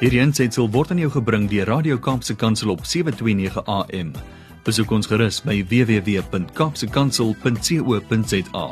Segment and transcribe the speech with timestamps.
[0.00, 4.14] Hierdie aanseit word aan jou gebring deur Radio Kaapse Kansel op 7:29 AM.
[4.64, 8.66] Besoek ons gerus by www.kapsekansel.co.za.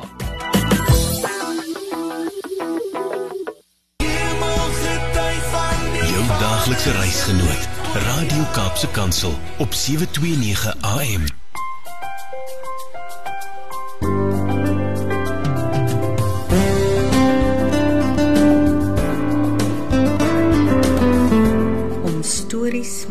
[6.09, 7.69] Jou daaglikse reisgenoot,
[8.09, 11.25] Radio Kaapse Kansel op 729 AM.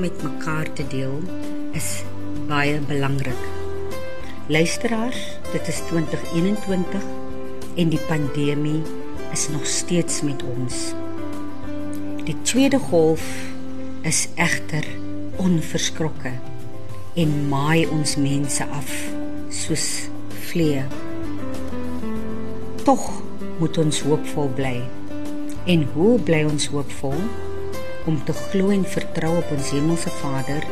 [0.07, 1.19] Met mekaar te deel
[1.71, 2.03] is
[2.47, 3.39] baie belangrik.
[4.47, 5.17] Luisteraars,
[5.51, 7.03] dit is 2021
[7.75, 8.81] en die pandemie
[9.31, 10.93] is nog steeds met ons.
[12.23, 13.25] Die tweede golf
[14.01, 14.87] is egter
[15.35, 16.31] onverskrokke
[17.15, 18.93] en maai ons mense af
[19.49, 19.89] soos
[20.47, 20.85] vlee.
[22.87, 23.09] Tog
[23.59, 24.79] moet ons hoopvol bly.
[25.65, 27.19] En hoe bly ons hoopvol?
[28.07, 30.63] Om te glo en vertrou op ons hemelse Vader,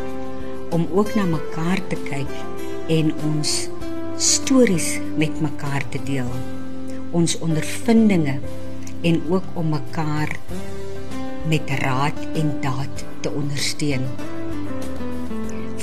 [0.71, 2.31] om ook na mekaar te kyk
[2.95, 3.55] en ons
[4.15, 6.29] stories met mekaar te deel.
[7.11, 8.37] Ons ondervindinge
[9.03, 10.31] en ook om mekaar
[11.51, 14.07] met raad en daad te ondersteun.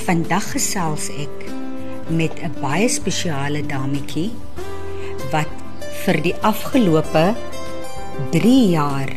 [0.05, 1.45] Vandag gesels ek
[2.09, 4.31] met 'n baie spesiale dametjie
[5.31, 5.53] wat
[6.03, 7.35] vir die afgelope
[8.31, 9.13] 3 jaar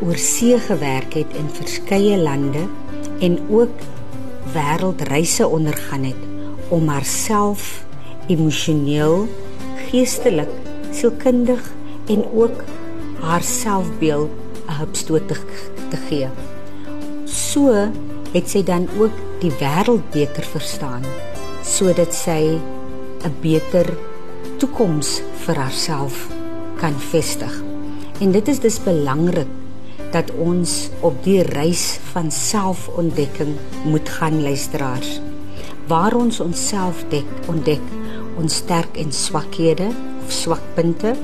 [0.00, 2.64] oor see gewerk het in verskeie lande
[3.20, 3.82] en ook
[4.54, 6.28] wêreldreise ondergaan het
[6.68, 7.84] om haarself
[8.30, 9.26] emosioneel,
[9.90, 10.50] geestelik,
[10.92, 11.60] sielkundig
[12.06, 12.64] en ook
[13.20, 14.30] haar selfbeeld
[14.68, 15.36] 'n hupstoot te,
[15.90, 16.28] te gee.
[17.24, 17.90] So
[18.32, 21.02] het sy dan ook die wêreldbeker verstaan
[21.62, 22.58] sodat sy
[23.24, 23.86] 'n beter
[24.56, 26.28] toekoms vir haarself
[26.80, 27.62] kan vestig.
[28.20, 29.59] En dit is dus belangrik
[30.12, 35.20] dat ons op die reis van selfontdekking moet gaan luisteraars.
[35.86, 37.82] Waar ons onsself dek, ontdek
[38.38, 39.90] ons sterk en swakhede
[40.24, 41.14] of swakpunte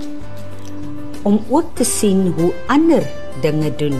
[1.26, 3.06] om ook te sien hoe ander
[3.42, 3.98] dinge doen.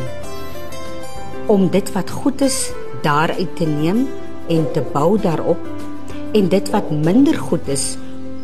[1.47, 2.71] Om dit wat goed is
[3.03, 4.07] daaruit te neem
[4.49, 5.63] en te bou daarop
[6.33, 7.97] en dit wat minder goed is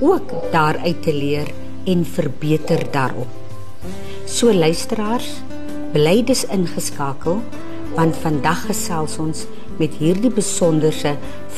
[0.03, 1.51] ook daaruit te leer
[1.85, 3.31] en verbeter daarop.
[4.27, 5.43] So luisteraars,
[5.93, 7.43] bly dis ingeskakel
[7.93, 9.43] want vandag gesels ons
[9.77, 11.11] met hierdie besonderse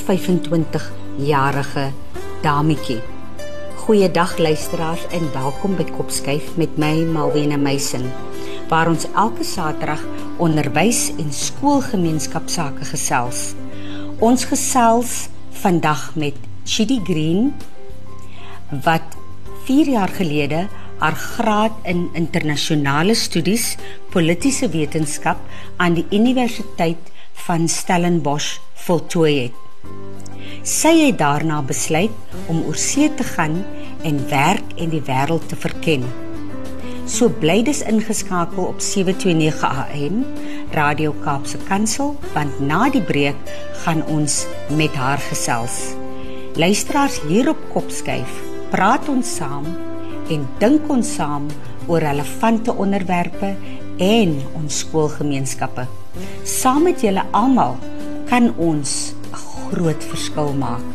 [0.03, 0.89] 25
[1.23, 1.85] jarige
[2.43, 2.99] dametjie.
[3.85, 8.11] Goeiedag luisteraars en welkom by Kopskyf met my Malwena Meisen
[8.67, 10.03] waar ons elke Saterdag
[10.43, 13.53] onderwys en skoolgemeenskapsake gesels.
[14.19, 15.29] Ons gesels
[15.63, 16.35] vandag met
[16.67, 17.53] Chidi Green
[18.83, 19.15] wat
[19.69, 20.67] 4 jaar gelede
[21.05, 23.75] haar graad in internasionale studies
[24.15, 25.37] politieke wetenskap
[25.77, 27.11] aan die Universiteit
[27.45, 28.55] van Stellenbosch
[28.87, 29.59] voltooi het.
[30.65, 32.15] Sy het daarna besluit
[32.49, 33.61] om oorsee te gaan
[34.09, 36.09] en werk en die wêreld te verken.
[37.05, 40.25] So bly dis ingeskakel op 729 AM
[40.73, 45.83] Radio Kaapse Kansel want na die breek gaan ons met haar gesels.
[46.57, 48.41] Luisteraars hier op Kopskyf,
[48.73, 49.69] praat ons saam
[50.33, 51.49] en dink ons saam
[51.87, 53.55] oor relevante onderwerpe
[54.03, 55.87] en ons skoolgemeenskappe.
[56.45, 57.77] Saam met julle almal
[58.31, 59.37] kan ons 'n
[59.71, 60.87] groot verskil maak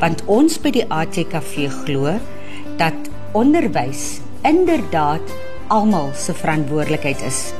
[0.00, 2.18] want ons by die ATKV glo
[2.76, 2.94] dat
[3.32, 5.24] onderwys inderdaad
[5.68, 7.52] almal se verantwoordelikheid is.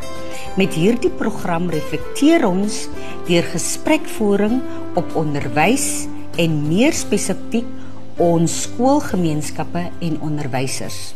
[0.56, 2.86] Met hierdie program reflekteer ons
[3.28, 4.60] deur gesprekvoering
[4.96, 6.06] op onderwys
[6.40, 7.68] en meer spesifiek
[8.16, 11.14] ons skoolgemeenskappe en onderwysers.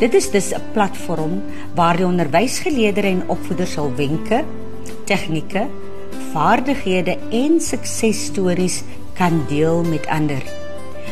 [0.00, 1.42] Dit is dus 'n platform
[1.74, 4.44] waar die onderwysgeleerders en opvoeders hul wenke,
[5.04, 5.66] tegnieke,
[6.32, 8.82] vaardighede en suksesstories
[9.14, 10.42] kan deel met ander.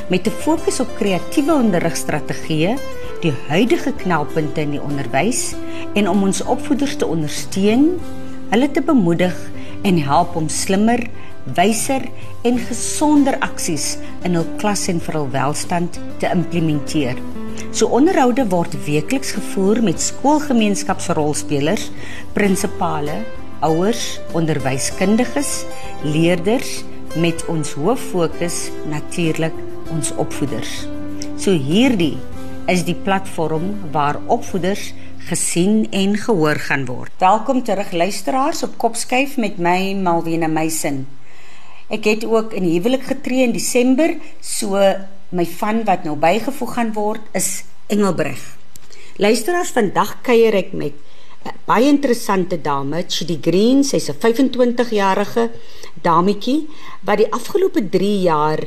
[0.09, 2.77] Met 'n fokus op kreatiewe onderrigstrategieë,
[3.21, 5.55] die huidige knelpunte in die onderwys
[5.95, 8.01] en om ons opvoeders te ondersteun,
[8.51, 9.51] hulle te bemoedig
[9.83, 11.07] en help om slimmer,
[11.57, 12.07] wyser
[12.47, 17.21] en gesonder aksies in hul klas en vir hul welstand te implementeer.
[17.71, 21.91] So onderhoude word weekliks gevoer met skoolgemeenskapsrolspelers,
[22.35, 23.21] prinsipale,
[23.67, 25.65] ouers, onderwyskundiges,
[26.03, 26.81] leerders
[27.21, 29.55] met ons hoof fokus natuurlik
[29.91, 30.85] ons opvoeders.
[31.41, 32.17] So hierdie
[32.71, 34.91] is die platform waar opvoeders
[35.31, 37.15] gesien en gehoor gaan word.
[37.23, 41.07] Welkom terug luisteraars op Kopskyf met my Malwena Meisen.
[41.91, 44.79] Ek het ook in huwelik getree in Desember, so
[45.35, 48.39] my van wat nou bygevoeg gaan word is Engelbreg.
[49.19, 50.95] Luisteraars, vandag kuier ek met
[51.67, 55.51] baie interessante dame, Chidi Green, sy's 'n 25-jarige
[56.03, 56.69] dametjie
[57.03, 58.61] wat die afgelope 3 jaar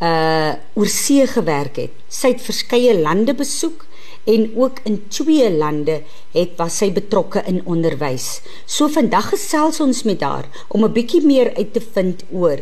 [0.00, 1.92] uh oor see gewerk het.
[2.08, 3.84] Sy het verskeie lande besoek
[4.24, 6.00] en ook in twee lande
[6.32, 8.40] het was sy betrokke in onderwys.
[8.66, 12.58] So vandag gesels ons met haar om 'n bietjie meer uit te vind oor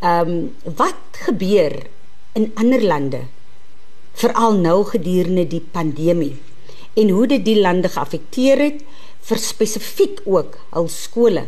[0.00, 1.86] ehm um, wat gebeur
[2.32, 3.20] in ander lande
[4.12, 6.36] veral nou gedurende die pandemie
[6.96, 8.82] en hoe dit die lande geaffekteer het
[9.28, 11.46] vir spesifiek ook hul skole.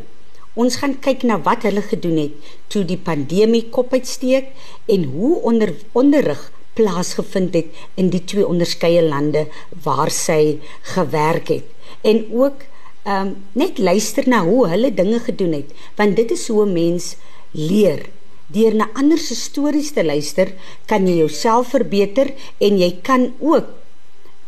[0.59, 4.51] Ons gaan kyk na wat hulle gedoen het toe die pandemie kop uitsteek
[4.91, 6.43] en hoe onder onderrig
[6.79, 9.47] plaasgevind het in die twee onderskeie lande
[9.85, 10.59] waar sy
[10.95, 12.67] gewerk het en ook
[13.09, 16.73] ehm um, net luister na hoe hulle dinge gedoen het want dit is hoe 'n
[16.73, 17.17] mens
[17.53, 18.07] leer
[18.47, 20.53] deur na ander se stories te luister
[20.87, 23.69] kan jy jouself verbeter en jy kan ook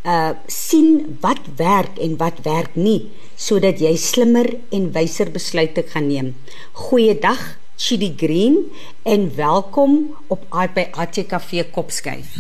[0.05, 6.07] uh sien wat werk en wat werk nie sodat jy slimmer en wyser besluite kan
[6.09, 6.35] neem.
[6.73, 8.73] Goeiedag Chidi Green
[9.03, 10.45] en welkom op
[10.75, 12.35] by ATKV Kopskyf.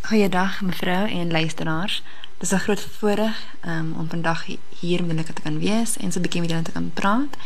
[0.00, 2.02] Goeiedag mevrou en luisteraars.
[2.38, 4.44] Dit is 'n groot voorreg um, om vandag
[4.78, 7.36] hier met julle te kan wees en so 'n bietjie met julle te kan praat.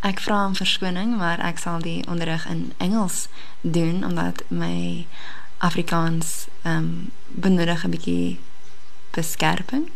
[0.00, 3.28] Ek vra om verskoning, maar ek sal die onderrig in Engels
[3.60, 5.06] doen omdat my
[5.58, 8.38] Afrikaans ehm um, benodig 'n bietjie
[9.10, 9.90] beskerping.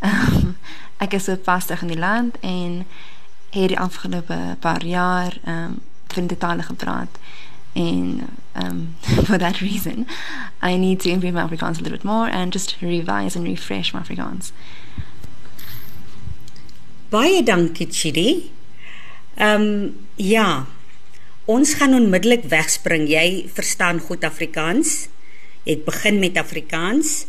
[0.00, 0.56] Um,
[1.04, 2.86] ek is so vastig in die land en
[3.54, 5.80] het die afgelope paar jaar ehm um,
[6.14, 7.18] vriende tale gepraat
[7.72, 8.28] en
[8.62, 8.94] um
[9.26, 10.06] for that reason
[10.62, 13.92] I need to improve my Afrikaans a little bit more and just revise and refresh
[13.92, 14.52] my Afrikaans.
[17.10, 18.50] Baie dankie Chidi.
[19.38, 20.66] Um, ja.
[21.44, 23.08] Ons gaan onmiddellik wegspring.
[23.10, 25.08] Jy verstaan goed Afrikaans.
[25.62, 27.26] Jy begin met Afrikaans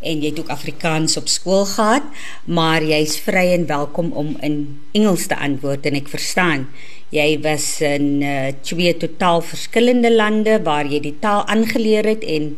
[0.00, 2.04] en jy het ook Afrikaans op skool gehad,
[2.44, 4.58] maar jy's vry en welkom om in
[4.92, 6.66] Engels te antwoord en ek verstaan.
[7.14, 12.56] Jy was in uh, twee totaal verskillende lande waar jy die taal aangeleer het en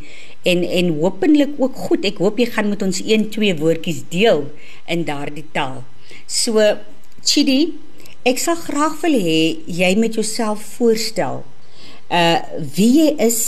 [0.48, 2.06] en en hopelik ook goed.
[2.08, 4.46] Ek hoop jy gaan met ons een twee woordjies deel
[4.88, 5.82] in daardie taal.
[6.24, 6.62] So
[7.26, 7.74] Chidi,
[8.24, 11.42] ek sal graag wil hê jy moet jouself voorstel.
[12.08, 12.38] Uh
[12.74, 13.40] wie jy is,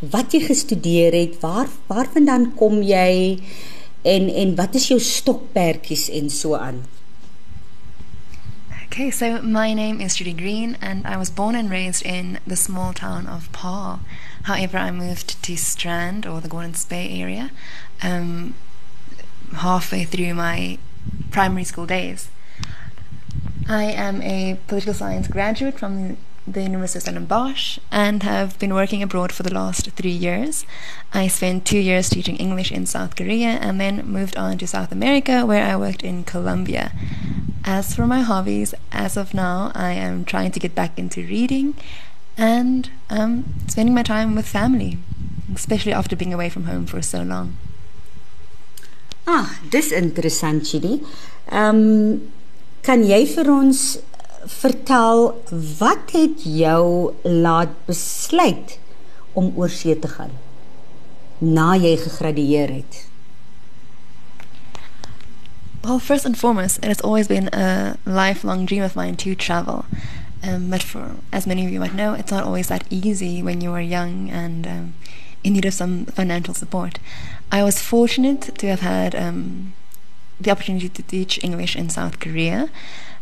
[0.00, 3.40] wat jy gestudeer het, waar waarvandaan kom jy
[4.02, 6.84] en en wat is jou stokperdjies en so aan?
[8.86, 12.56] Okay, so my name is Judy Green and I was born and raised in the
[12.56, 14.00] small town of Paarl.
[14.44, 17.50] However, I moved to Strand or the Gordons Bay area
[18.02, 18.54] um,
[19.54, 20.78] halfway through my
[21.30, 22.30] primary school days.
[23.68, 26.16] I am a political science graduate from
[26.52, 30.64] the University of Stellenbosch and have been working abroad for the last three years.
[31.12, 34.92] I spent two years teaching English in South Korea and then moved on to South
[34.92, 36.92] America where I worked in Colombia.
[37.64, 41.74] As for my hobbies, as of now, I am trying to get back into reading
[42.36, 44.98] and um, spending my time with family,
[45.54, 47.56] especially after being away from home for so long.
[49.26, 51.04] Ah, dis interessant, Chidi.
[51.52, 52.32] Um,
[52.82, 53.98] kan jy vir ons
[54.44, 55.44] vertel
[55.78, 58.78] wat het jou laat besluit
[59.32, 60.32] om oor see te gaan
[61.38, 63.06] na jy gegradueer het?
[65.82, 69.86] Well, first and foremost, it has always been a lifelong dream of mine to travel.
[70.42, 73.60] Um, but for as many of you might know, it's not always that easy when
[73.60, 74.94] you are young and um,
[75.42, 76.98] in need of some financial support.
[77.50, 79.72] I was fortunate to have had um,
[80.40, 82.68] the opportunity to teach English in South Korea,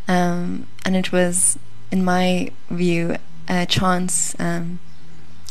[0.09, 1.57] um, and it was,
[1.91, 3.15] in my view,
[3.47, 4.79] a chance um,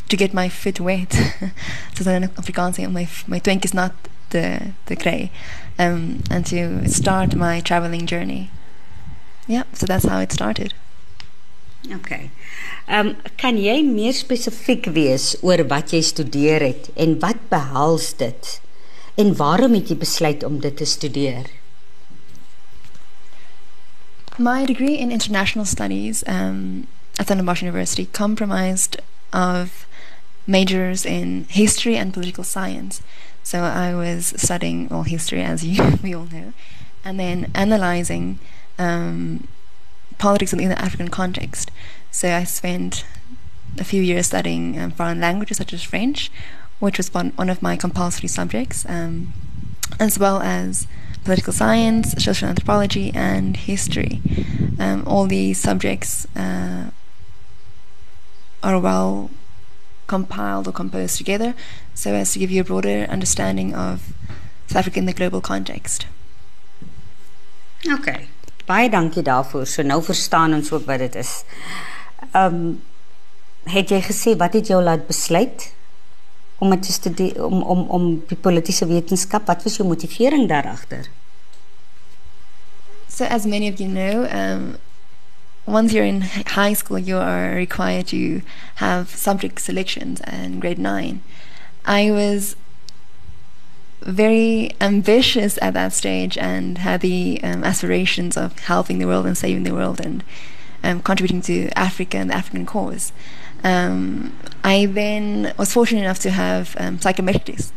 [0.09, 1.13] to get my foot wet.
[1.95, 3.93] so dan Afrikaans my my twink is not
[4.29, 5.31] the the kry
[5.79, 8.51] um, and to start my traveling journey.
[9.47, 10.73] Yeah, so that's how it started.
[11.87, 12.29] Okay.
[12.87, 18.59] Um kan jy meer spesifiek wees oor wat jy studeer het en wat behels dit?
[19.19, 21.47] En waarom het jy besluit om dit te studeer?
[24.39, 26.87] My degree in international studies um,
[27.19, 28.95] at Stellenbosch University comprised
[29.33, 29.85] of
[30.47, 33.01] majors in history and political science.
[33.43, 36.53] So I was studying well history, as you we all know,
[37.03, 38.39] and then analyzing
[38.77, 39.45] um,
[40.19, 41.69] politics in the African context.
[42.09, 43.03] So I spent
[43.77, 46.31] a few years studying um, foreign languages such as French,
[46.79, 49.33] which was one, one of my compulsory subjects, um,
[49.99, 50.87] as well as
[51.23, 54.21] political science, social anthropology, and history.
[54.79, 56.91] Um, all these subjects uh,
[58.63, 59.29] are well
[60.07, 61.53] compiled or composed together
[61.93, 64.13] so as to give you a broader understanding of
[64.67, 66.07] South Africa in the global context.
[67.91, 68.27] OK.
[68.67, 69.65] Baie dankie daarvoor.
[69.65, 71.43] So nou verstaan ons ook wat dit is.
[72.31, 72.81] Ehm um,
[73.69, 75.73] het jy gesê wat het jou laat besluit
[76.59, 79.47] om te studeer om om om die politieke wetenskap?
[79.47, 81.07] Wat was jou motivering daar agter?
[83.07, 84.77] So as many of you know, um
[85.65, 88.41] once you're in high school, you are required to
[88.75, 91.21] have subject selections in grade nine.
[91.85, 92.55] I was
[94.01, 99.37] very ambitious at that stage and had the um, aspirations of helping the world and
[99.37, 100.23] saving the world and
[100.83, 103.11] um, contributing to Africa and the African cause.
[103.63, 107.71] Um, I then was fortunate enough to have um, psychometrics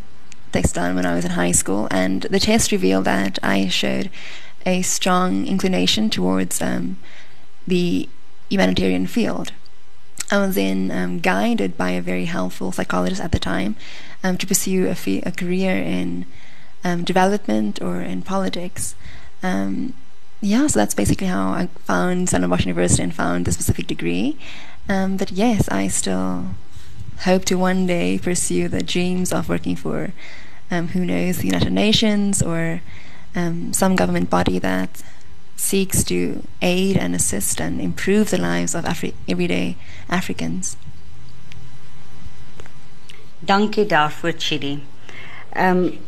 [0.52, 4.10] test done when I was in high school, and the test revealed that I showed
[4.66, 6.98] a strong inclination towards um,
[7.66, 8.08] the
[8.50, 9.52] humanitarian field.
[10.30, 13.76] I was then um, guided by a very helpful psychologist at the time
[14.22, 16.26] um, to pursue a, fee- a career in
[16.84, 18.94] um, development or in politics.
[19.42, 19.94] Um,
[20.40, 24.38] yeah, so that's basically how I found Stellenbosch University and found the specific degree.
[24.88, 26.46] Um, but yes, I still
[27.21, 30.12] hope to one day pursue the dreams of working for,
[30.71, 32.81] um, who knows, the United Nations or
[33.35, 35.02] some government body that
[35.57, 39.76] seeks to aid and assist and improve the lives of Afri- everyday
[40.09, 40.76] Africans.
[43.45, 44.83] Dankie daarvoor, Chidi.
[45.57, 45.99] Um,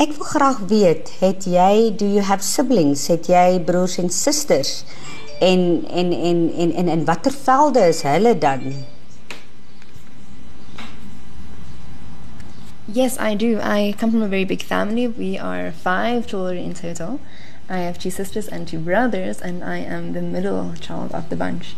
[0.00, 3.06] ek wil graag weet, het jy do you have siblings?
[3.12, 4.84] Het jy broers en susters?
[5.40, 8.72] En en en en in watter velde is hulle dan?
[12.88, 13.60] Yes, I do.
[13.62, 15.06] I come from a very big family.
[15.06, 17.20] We are five children in total.
[17.68, 21.36] I have two sisters and two brothers, and I am the middle child of the
[21.36, 21.76] bunch.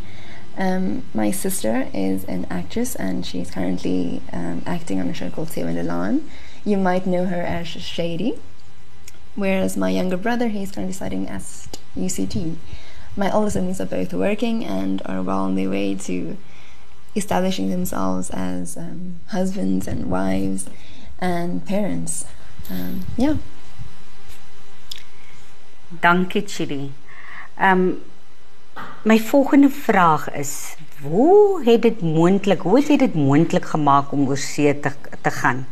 [0.56, 5.48] Um, my sister is an actress, and she's currently um, acting on a show called
[5.48, 6.22] 7de Laan.
[6.64, 8.38] You might know her as Shady.
[9.34, 11.42] Whereas my younger brother, he's currently studying at
[11.94, 12.56] UCT.
[13.14, 16.38] My older siblings are both working and are well on their way to
[17.14, 20.66] establishing themselves as um, husbands and wives
[21.20, 22.24] and parents.
[22.70, 23.36] Um, yeah.
[26.00, 26.92] Dankie Chili.
[27.58, 28.02] Ehm um,
[29.04, 32.60] my volgende vraag is: Hoe het dit moontlik?
[32.60, 34.90] Hoe het jy dit moontlik gemaak om oor see te
[35.22, 35.66] te gaan?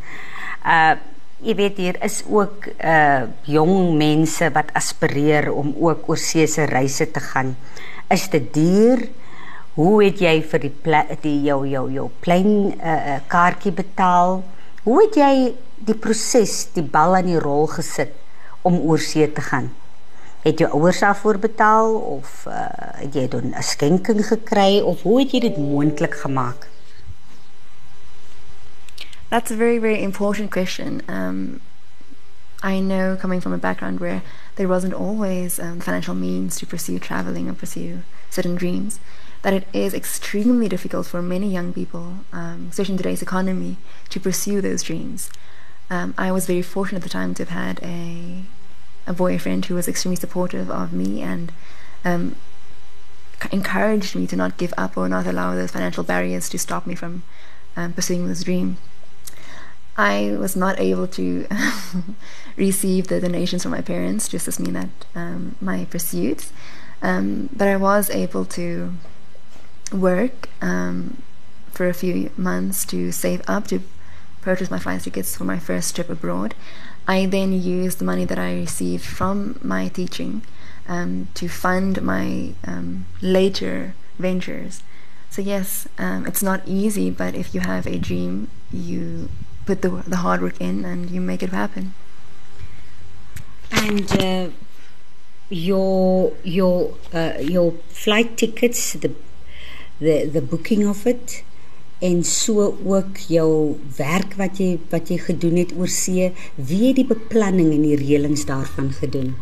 [0.65, 0.95] Uh
[1.43, 6.63] jy weet hier is ook uh jong mense wat aspireer om ook oor see se
[6.63, 7.57] reise te gaan.
[8.07, 9.03] Is dit duur?
[9.75, 10.73] Hoe het jy vir die
[11.21, 14.43] die jou jou jou plein uh kaartjie betaal?
[14.83, 18.13] Hoe het jy die proses, die bal aan die rol gesit
[18.61, 19.71] om oor see te gaan?
[20.43, 22.53] het jou ouers daarvoor betaal of uh,
[22.99, 26.67] het jy dan 'n skenking gekry of hoe het jy dit moontlik gemaak?
[29.29, 31.01] That's a very very important question.
[31.07, 31.61] Um
[32.63, 34.21] I know coming from a background where
[34.55, 38.99] there wasn't always um, financial means to pursue traveling or pursue certain dreams,
[39.43, 43.77] that it is extremely difficult for many young people, um, especially in today's economy,
[44.09, 45.29] to pursue those dreams.
[45.89, 48.43] Um, I was very fortunate at the time to have had a
[49.05, 51.51] a boyfriend who was extremely supportive of me and
[52.05, 52.35] um,
[53.51, 56.95] encouraged me to not give up or not allow those financial barriers to stop me
[56.95, 57.23] from
[57.75, 58.77] um, pursuing this dream.
[59.95, 61.47] I was not able to
[62.57, 66.51] receive the donations from my parents to assist me in that um, my pursuits,
[67.01, 68.93] um, but I was able to
[69.93, 71.21] work um,
[71.71, 73.81] for a few months to save up to
[74.41, 76.53] purchase my flight tickets for my first trip abroad.
[77.07, 80.43] I then used the money that I received from my teaching
[80.87, 84.83] um, to fund my um, later ventures.
[85.29, 89.29] So yes, um, it's not easy, but if you have a dream, you
[89.65, 91.93] put the the hard work in and you make it happen.
[93.71, 94.49] And uh,
[95.49, 99.11] your your uh, your flight tickets, the
[99.99, 101.43] the the booking of it,
[102.03, 106.99] en so ook jou werk wat jy wat jy gedoen het oor see, wie het
[106.99, 109.35] die beplanning en die reëlings daarvan gedoen?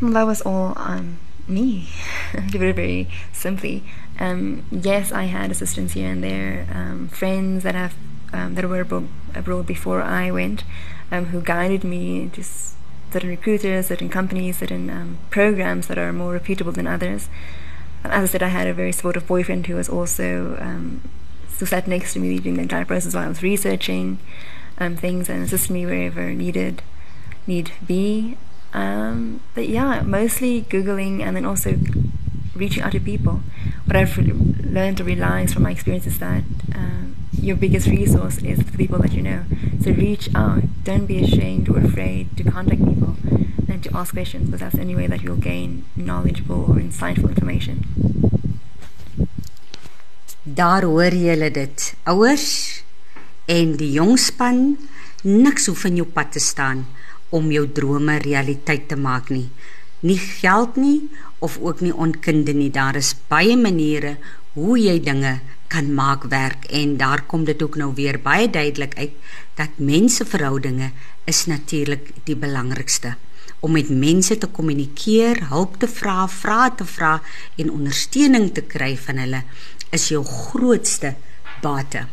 [0.00, 1.18] Well, that was all um,
[1.48, 1.88] me,
[2.34, 3.82] it very simply.
[4.20, 7.94] Um, yes, I had assistants here and there, um, friends that have
[8.32, 10.64] um, that were abroad, before I went,
[11.10, 12.42] um, who guided me to
[13.14, 17.28] certain recruiters, certain companies, certain um, programs that are more reputable than others.
[18.02, 21.00] as I said, I had a very supportive boyfriend who was also um,
[21.48, 24.18] sat next to me during the entire process while I was researching
[24.78, 26.82] um, things and assisted me wherever needed
[27.46, 28.36] need be.
[28.72, 31.78] Um, but yeah, mostly googling and then also
[32.56, 33.40] reaching out to people.
[33.86, 36.42] What I've learned to realize from my experience is that
[36.74, 39.44] um, your biggest resource is the people that you know.
[39.82, 40.62] So reach out.
[40.84, 43.16] Don't be ashamed or afraid to contact people
[43.68, 47.28] and to ask questions because that's the only way that you'll gain knowledgeable or insightful
[47.28, 47.84] information.
[50.44, 51.94] Daar hoor julle dit.
[52.04, 52.82] Ouers
[53.46, 54.76] en die jong span,
[55.22, 56.84] niks hoef in jou pad te staan
[57.34, 59.48] om jou drome realiteit te maak nie.
[60.04, 61.08] Nie geld nie
[61.40, 62.70] of ook nie onkunde nie.
[62.70, 64.16] Daar is baie maniere
[64.54, 65.38] hoe jy dinge
[65.74, 69.14] kan maak werk en daar kom dit ook nou weer baie duidelik uit
[69.58, 70.90] dat menseverhoudinge
[71.24, 73.16] is natuurlik die belangrikste
[73.64, 77.14] om met mense te kommunikeer, hulp te vra, vrae te vra
[77.56, 79.40] en ondersteuning te kry van hulle
[79.96, 81.14] is jou grootste
[81.62, 82.04] bate.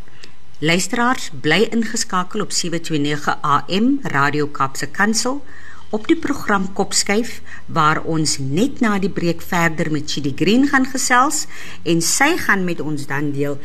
[0.64, 5.42] Luisteraars, bly ingeskakel op 729 AM Radio Kapse Kansel
[5.92, 7.42] op die program Kopskuif
[7.76, 11.44] waar ons net na die breek verder met Chidi Green gaan gesels
[11.84, 13.58] en sy gaan met ons dan deel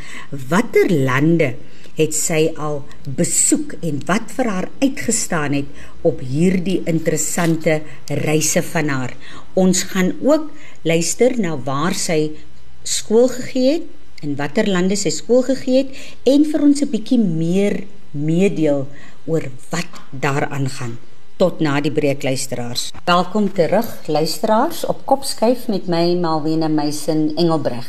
[0.51, 1.53] watter lande
[1.97, 2.83] het sy al
[3.17, 7.79] besoek en wat vir haar uitgestaan het op hierdie interessante
[8.27, 9.15] reise van haar.
[9.57, 10.51] Ons gaan ook
[10.85, 12.35] luister na waar sy
[12.83, 17.23] skool gegee het en watter lande sy skool gegee het en vir ons 'n bietjie
[17.23, 18.87] meer meedeel
[19.25, 20.97] oor wat daaraan gaan
[21.37, 22.89] tot na die breek luisteraars.
[23.05, 27.85] Welkom terug luisteraars op Kopskuif met my Malwena Meisen Engelbreg.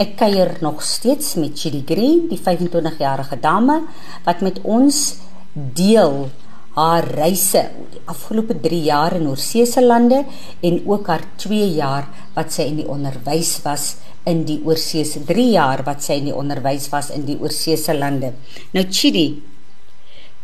[0.00, 3.82] Ek kuier nog steeds met Chidi Green, die 25-jarige dame
[4.24, 5.18] wat met ons
[5.52, 6.30] deel
[6.78, 10.22] haar reise die afgelope 3 jaar in oorsese lande
[10.64, 15.46] en ook haar 2 jaar wat sy in die onderwys was in die oorsese 3
[15.50, 18.32] jaar wat sy in die onderwys was in die oorsese lande.
[18.72, 19.26] Nou Chidi,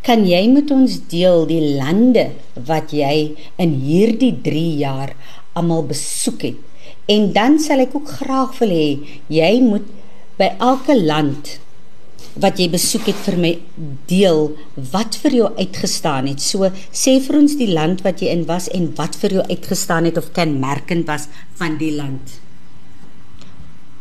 [0.05, 2.29] kan jy met ons deel die lande
[2.69, 5.15] wat jy in hierdie 3 jaar
[5.57, 6.61] almal besoek het?
[7.09, 8.89] En dan sal ek ook graag wil hê
[9.33, 9.89] jy moet
[10.41, 11.59] by elke land
[12.43, 13.53] wat jy besoek het vir my
[14.11, 14.49] deel
[14.93, 16.43] wat vir jou uitgestaan het.
[16.43, 20.11] So sê vir ons die land wat jy in was en wat vir jou uitgestaan
[20.11, 21.29] het of kenmerkend was
[21.61, 22.41] van die land.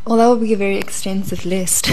[0.05, 1.87] Well, that would be a very extensive list.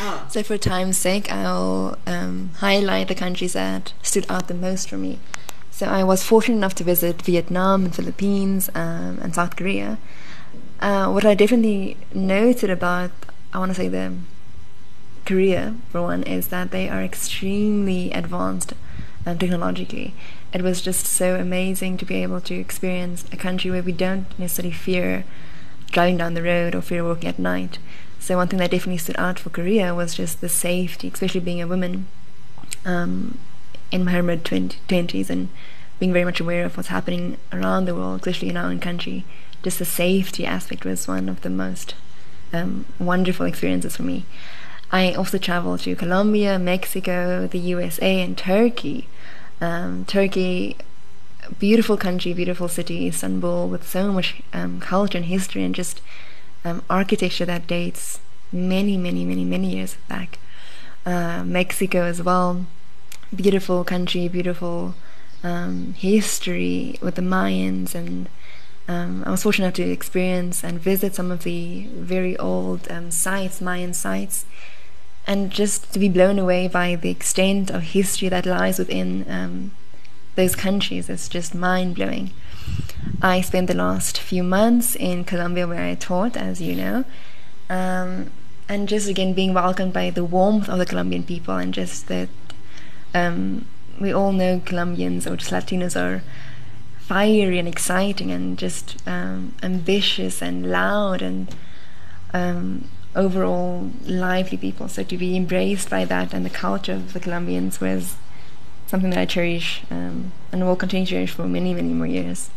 [0.00, 0.26] oh.
[0.30, 4.98] So, for time's sake, I'll um, highlight the countries that stood out the most for
[4.98, 5.18] me.
[5.70, 9.96] So, I was fortunate enough to visit Vietnam and Philippines um, and South Korea.
[10.80, 13.12] Uh, what I definitely noted about,
[13.54, 14.12] I want to say the
[15.24, 18.74] Korea, for one, is that they are extremely advanced
[19.24, 20.12] um, technologically.
[20.52, 24.26] It was just so amazing to be able to experience a country where we don't
[24.38, 25.24] necessarily fear
[25.90, 27.78] driving down the road or fear walking at night.
[28.18, 31.62] So one thing that definitely stood out for Korea was just the safety, especially being
[31.62, 32.06] a woman
[32.84, 33.38] um,
[33.90, 35.48] in my mid twenties and
[35.98, 39.24] being very much aware of what's happening around the world, especially in our own country.
[39.62, 41.94] Just the safety aspect was one of the most
[42.52, 44.24] um, wonderful experiences for me.
[44.90, 49.08] I also traveled to Colombia, Mexico, the USA, and Turkey.
[49.60, 50.76] Um, Turkey
[51.58, 56.00] beautiful country, beautiful city, Istanbul, with so much um, culture and history and just
[56.64, 58.20] um, architecture that dates
[58.52, 60.38] many, many, many, many years back.
[61.06, 62.66] Uh, Mexico as well,
[63.34, 64.94] beautiful country, beautiful
[65.42, 68.28] um, history with the Mayans, and
[68.88, 73.10] um, I was fortunate enough to experience and visit some of the very old um,
[73.10, 74.44] sites, Mayan sites.
[75.26, 79.72] And just to be blown away by the extent of history that lies within um,
[80.38, 82.30] those countries is just mind blowing.
[83.20, 87.04] I spent the last few months in Colombia where I taught, as you know,
[87.68, 88.30] um,
[88.68, 92.28] and just again being welcomed by the warmth of the Colombian people and just that
[93.14, 93.66] um,
[94.00, 96.22] we all know Colombians or just Latinos are
[97.00, 101.52] fiery and exciting and just um, ambitious and loud and
[102.32, 104.86] um, overall lively people.
[104.86, 108.14] So to be embraced by that and the culture of the Colombians was
[108.88, 112.50] something that I cherish um, and will continue to cherish for many, many more years.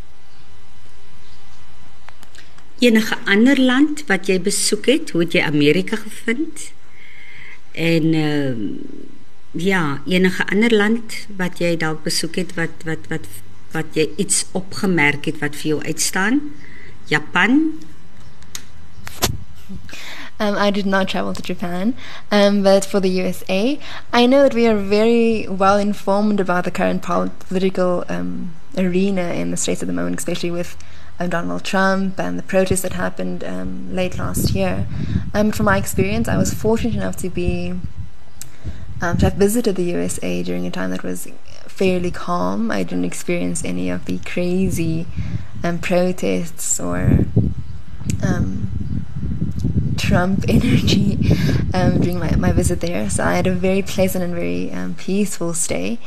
[2.79, 6.71] Enige ander land wat jy besoek het, hoe het jy Amerika gevind?
[7.77, 9.19] En ehm uh,
[9.51, 13.27] ja, enige ander land wat jy dalk besoek het wat wat wat
[13.71, 16.39] wat jy iets opgemerk het wat vir jou uitstaan?
[17.11, 17.59] Japan?
[20.41, 21.93] Um, I did not travel to Japan,
[22.31, 23.79] um, but for the USA,
[24.11, 29.51] I know that we are very well informed about the current political um, arena in
[29.51, 30.75] the States at the moment, especially with
[31.19, 34.87] um, Donald Trump and the protests that happened um, late last year.
[35.35, 37.75] Um, from my experience, I was fortunate enough to be
[38.99, 41.27] to have visited the USA during a time that was
[41.67, 42.71] fairly calm.
[42.71, 45.05] I didn't experience any of the crazy
[45.81, 47.25] protests or
[48.23, 48.71] um,
[50.01, 51.17] Trump energy
[51.73, 53.09] um, during my, my visit there.
[53.09, 55.99] So I had a very pleasant and very um, peaceful stay.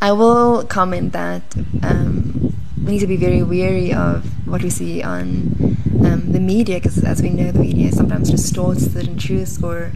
[0.00, 1.42] I will comment that
[1.82, 6.76] um, we need to be very wary of what we see on um, the media,
[6.76, 9.92] because as we know, the media sometimes distorts certain truths or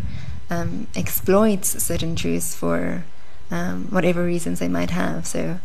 [0.49, 3.05] um, exploits certain truths for
[3.51, 5.27] um, whatever reasons they might have.
[5.27, 5.61] So,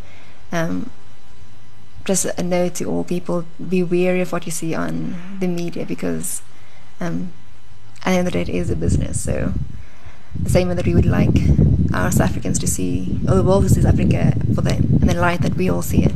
[2.03, 5.85] just a note to all people: be wary of what you see on the media,
[5.85, 6.41] because
[6.99, 7.31] um,
[8.05, 9.21] at the end of the day, it is a business.
[9.21, 9.53] So,
[10.41, 11.35] the same way that we would like
[11.93, 15.15] our South Africans to see, or the world to see Africa for the in the
[15.15, 16.13] light that we all see it.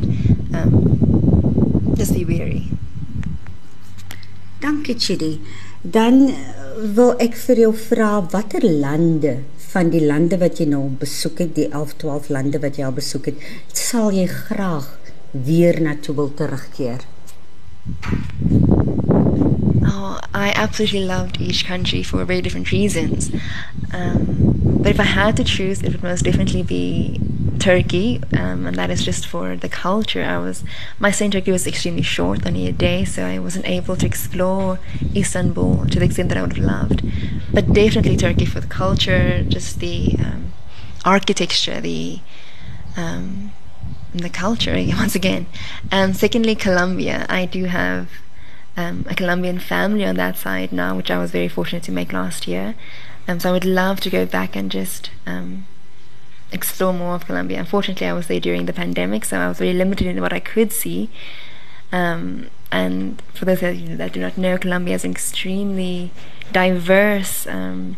[0.54, 2.68] Um, just be wary.
[4.62, 5.42] Dankie Chidi.
[5.82, 9.40] Dan uh, wil ek vir jou vra watter lande
[9.72, 12.96] van die lande wat jy nou besoek het, die 11, 12 lande wat jy al
[12.96, 14.90] besoek het, sal jy graag
[15.32, 17.06] weer na toe wil terugkeer?
[19.92, 23.32] Oh, I absolutely loved each country for very different reasons.
[23.92, 27.20] Um, but if I had to choose, it would most definitely be
[27.58, 30.24] Turkey, um, and that is just for the culture.
[30.24, 30.64] I was
[31.00, 34.06] my stay in Turkey was extremely short, only a day, so I wasn't able to
[34.06, 34.80] explore
[35.16, 37.02] Istanbul to the extent that I would have loved.
[37.52, 40.54] But definitely Turkey for the culture, just the um,
[41.04, 42.20] architecture, the
[42.96, 43.52] um,
[44.14, 45.48] the culture once again.
[45.92, 47.26] And secondly, Colombia.
[47.28, 48.10] I do have
[48.78, 52.14] um, a Colombian family on that side now, which I was very fortunate to make
[52.14, 52.76] last year.
[53.28, 55.68] Um, so I would love to go back and just um,
[56.52, 57.60] explore more of Colombia.
[57.60, 60.40] Unfortunately, I was there during the pandemic, so I was very limited in what I
[60.40, 61.10] could see.
[61.92, 66.12] Um, and for those that, you that do not know, Colombia is an extremely
[66.52, 67.98] diverse um,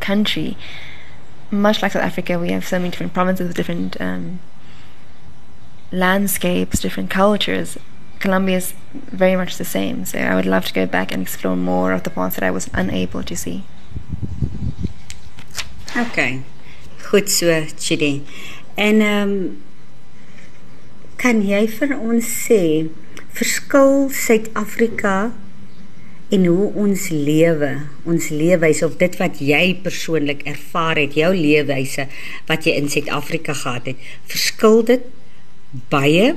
[0.00, 0.56] country.
[1.50, 4.40] Much like South Africa, we have so many different provinces with different um,
[5.90, 7.78] landscapes, different cultures.
[8.20, 10.04] Colombia is very much the same.
[10.04, 12.50] So I would love to go back and explore more of the parts that I
[12.50, 13.64] was unable to see.
[15.96, 16.42] Okay.
[17.10, 18.22] Goed so, Chidi.
[18.76, 19.56] En ehm um,
[21.18, 22.86] kan jy vir ons sê
[23.34, 25.32] verskil Suid-Afrika
[26.30, 27.70] en hoe ons lewe,
[28.06, 32.06] ons leefwyse of dit wat jy persoonlik ervaar het, jou leefwyse
[32.50, 35.08] wat jy in Suid-Afrika gehad het, verskil dit
[35.90, 36.36] baie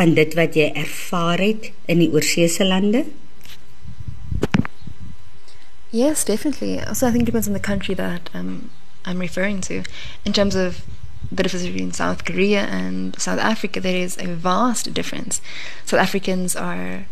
[0.00, 3.04] van dit wat jy ervaar het in die oorseese lande?
[5.90, 6.78] Yes, definitely.
[6.80, 8.70] Also, I think it depends on the country that um,
[9.04, 9.82] I'm referring to.
[10.24, 10.82] In terms of
[11.30, 15.42] the difference between South Korea and South Africa, there is a vast difference.
[15.84, 17.04] South Africans are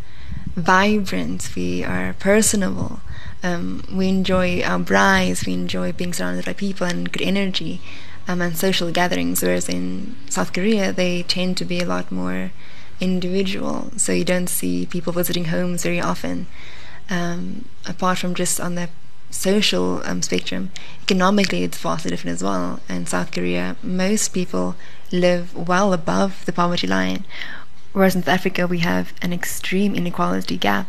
[0.56, 3.00] vibrant, we are personable,
[3.42, 7.80] um, we enjoy our braais, we enjoy being surrounded by people and good energy
[8.26, 12.50] um, and social gatherings, whereas in South Korea, they tend to be a lot more
[13.00, 16.46] individual, so you don't see people visiting homes very often.
[17.10, 18.88] Um, apart from just on the
[19.30, 20.70] social um, spectrum,
[21.02, 22.80] economically it's vastly different as well.
[22.88, 24.76] In South Korea, most people
[25.12, 27.24] live well above the poverty line,
[27.92, 30.86] whereas in South Africa we have an extreme inequality gap.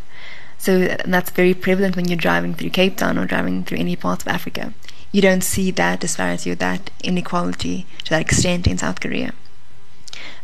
[0.57, 4.23] So that's very prevalent when you're driving through Cape Town or driving through any parts
[4.23, 4.73] of Africa.
[5.11, 9.33] You don't see that disparity or that inequality to that extent in South Korea.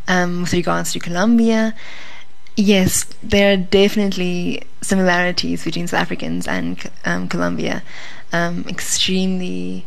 [0.08, 1.74] Um, with regards to Colombia,
[2.56, 7.82] Yes, there are definitely similarities between South Africans and um, Colombia.
[8.32, 9.84] Um, extremely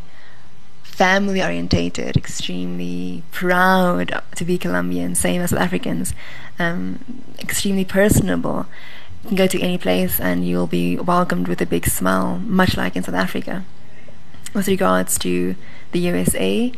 [0.84, 6.14] family orientated, extremely proud to be Colombian, same as South Africans.
[6.60, 8.66] Um, extremely personable.
[9.24, 12.76] You can go to any place and you'll be welcomed with a big smile, much
[12.76, 13.64] like in South Africa.
[14.54, 15.56] With regards to
[15.90, 16.72] the USA,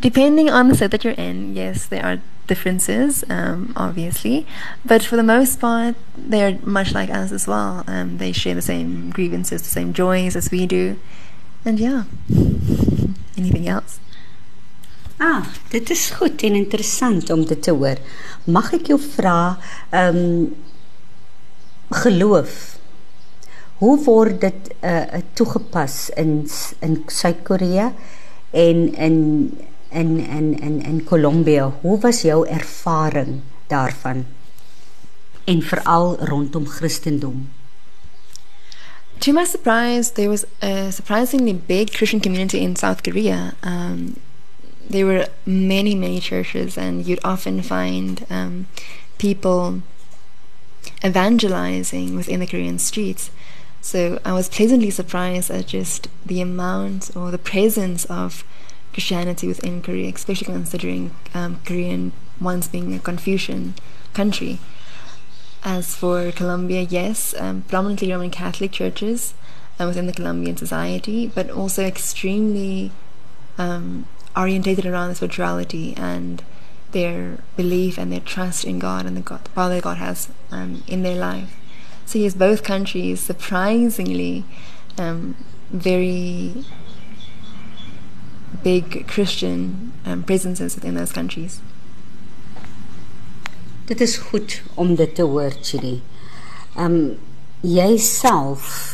[0.00, 4.46] depending on the set that you're in, yes, there are differences, um, obviously,
[4.84, 7.84] but for the most part, they're much like us as well.
[7.86, 10.98] Um, they share the same grievances, the same joys as we do,
[11.64, 12.04] and yeah.
[13.36, 13.98] Anything else?
[15.20, 18.00] Ah, dit is goed en interessant om dit te hoor.
[18.44, 19.56] Mag ek jou vra,
[19.94, 20.54] ehm um,
[21.92, 22.78] geloof.
[23.82, 26.48] Hoe word dit uh toegepas in
[26.80, 27.92] in Suid-Korea
[28.50, 29.16] en in
[29.92, 31.72] in in in in Colombia.
[31.80, 34.26] Hoe was jou ervaring daarvan?
[35.44, 37.50] En veral rondom Christendom.
[39.18, 43.54] To my surprise, there was a surprisingly big Christian community in South Korea.
[43.62, 44.16] Um,
[44.90, 48.66] there were many, many churches, and you'd often find um,
[49.18, 49.82] people
[51.04, 53.30] evangelizing within the Korean streets.
[53.80, 58.44] So I was pleasantly surprised at just the amount or the presence of
[58.92, 63.74] Christianity within Korea, especially considering um, Korean once being a Confucian
[64.12, 64.58] country.
[65.64, 69.34] As for Colombia, yes, um, predominantly Roman Catholic churches
[69.78, 72.90] uh, within the Colombian society, but also extremely
[73.58, 76.42] um, orientated around their spirituality and
[76.90, 81.02] their belief and their trust in God and the God, Father God has um, in
[81.02, 81.56] their life.
[82.04, 84.44] So yes, both countries surprisingly
[84.98, 85.36] um,
[85.70, 86.64] very
[88.62, 91.60] big Christian um, presences within those countries.
[93.86, 96.02] Dit is goed om dit te hoor, Chidi.
[96.78, 97.18] Um,
[97.60, 98.92] jouself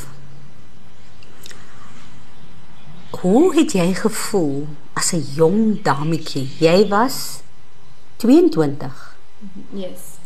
[3.18, 6.46] Hoe het jy gevoel as 'n jong dametjie?
[6.58, 7.40] Jy was
[8.16, 9.16] 22.
[9.72, 10.18] Yes.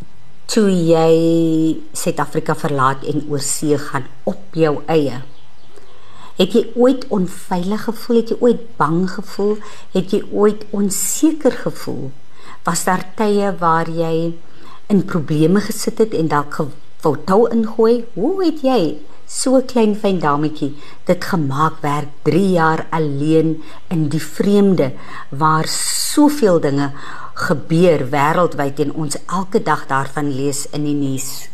[0.45, 1.13] Toe jy
[1.93, 5.23] Suid-Afrika verlaat en oor see gaan op jou eie.
[6.39, 8.17] Het jy ooit onveilig gevoel?
[8.17, 9.57] Het jy ooit bang gevoel?
[9.93, 12.11] Het jy ooit onseker gevoel?
[12.65, 14.35] Was daar tye waar jy
[14.93, 18.05] in probleme gesit het en dalk gefoto ingooi?
[18.15, 18.81] Hoe het jy
[19.33, 20.75] so klein fyn dametjie
[21.09, 23.55] dit gemaak werk 3 jaar alleen
[23.89, 24.93] in die vreemde
[25.31, 26.91] waar soveel dinge
[27.47, 31.49] gebeur wêreldwyd en ons elke dag daarvan lees in die nuus.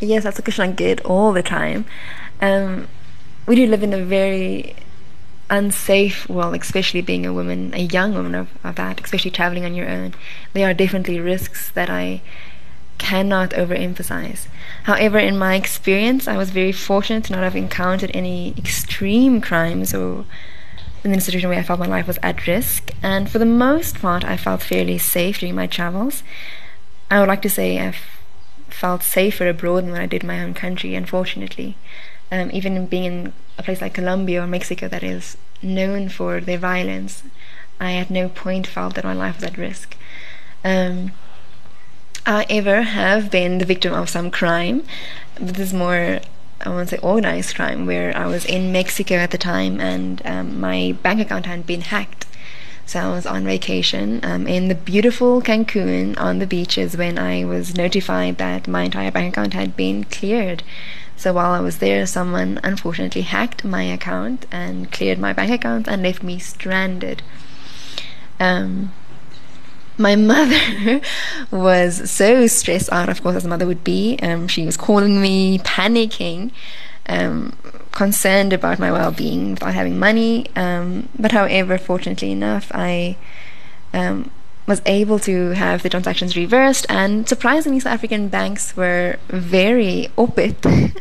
[0.00, 1.86] Yes, that's a question I get all the time.
[2.44, 2.88] Um,
[3.46, 4.76] we do live in a very
[5.48, 9.74] unsafe world, especially being a woman, a young woman of, of that, especially traveling on
[9.74, 10.14] your own.
[10.52, 12.20] There are definitely risks that I
[12.98, 14.46] cannot overemphasize.
[14.82, 19.94] However, in my experience, I was very fortunate to not have encountered any extreme crimes
[19.94, 20.26] or
[21.02, 22.90] in a situation where I felt my life was at risk.
[23.02, 26.22] And for the most part, I felt fairly safe during my travels.
[27.10, 28.04] I would like to say I've
[28.68, 31.76] felt safer abroad than when I did in my own country, unfortunately.
[32.30, 36.58] Um, even being in a place like Colombia or Mexico that is known for their
[36.58, 37.22] violence,
[37.80, 39.96] I at no point felt that my life was at risk.
[40.64, 41.12] Um,
[42.26, 44.84] I ever have been the victim of some crime.
[45.34, 46.20] But this is more,
[46.60, 50.22] I want to say, organized crime, where I was in Mexico at the time and
[50.24, 52.26] um, my bank account had been hacked.
[52.86, 57.44] So I was on vacation um, in the beautiful Cancun on the beaches when I
[57.44, 60.62] was notified that my entire bank account had been cleared.
[61.16, 65.88] So while I was there, someone unfortunately hacked my account and cleared my bank account
[65.88, 67.22] and left me stranded.
[68.40, 68.92] Um,
[69.96, 71.00] my mother
[71.50, 74.18] was so stressed out, of course, as a mother would be.
[74.22, 76.50] Um, she was calling me, panicking,
[77.06, 77.56] um,
[77.92, 80.46] concerned about my well being without having money.
[80.56, 83.16] Um, but, however, fortunately enough, I
[83.92, 84.30] um,
[84.66, 90.56] was able to have the transactions reversed, and surprisingly, South African banks were very open.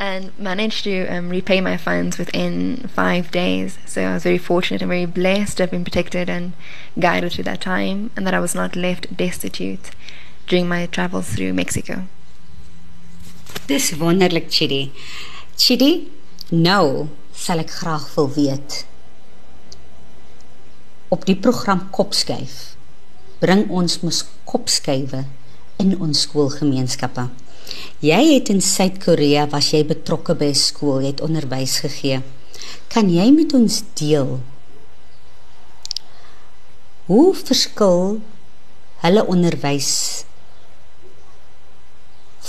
[0.00, 3.78] and managed to um, repay my funds within five days.
[3.84, 6.54] So I was very fortunate and very blessed to have been protected and
[6.98, 9.90] guided through that time, and that I was not left destitute
[10.46, 12.04] during my travels through Mexico.
[13.66, 14.90] Dis wonderlik, Chidi.
[15.56, 16.08] Chidi,
[16.50, 18.84] nou sal ek graag wil weet.
[21.12, 22.70] Op die program Kopskuif
[23.40, 25.24] bring ons mos kopskuive
[25.80, 27.28] in ons skoolgemeenskappe.
[28.04, 32.20] Jy het in Suid-Korea was jy betrokke by skool, jy het onderwys gegee.
[32.92, 34.40] Kan jy met ons deel
[37.10, 38.20] hoe verskil
[39.02, 39.90] hulle onderwys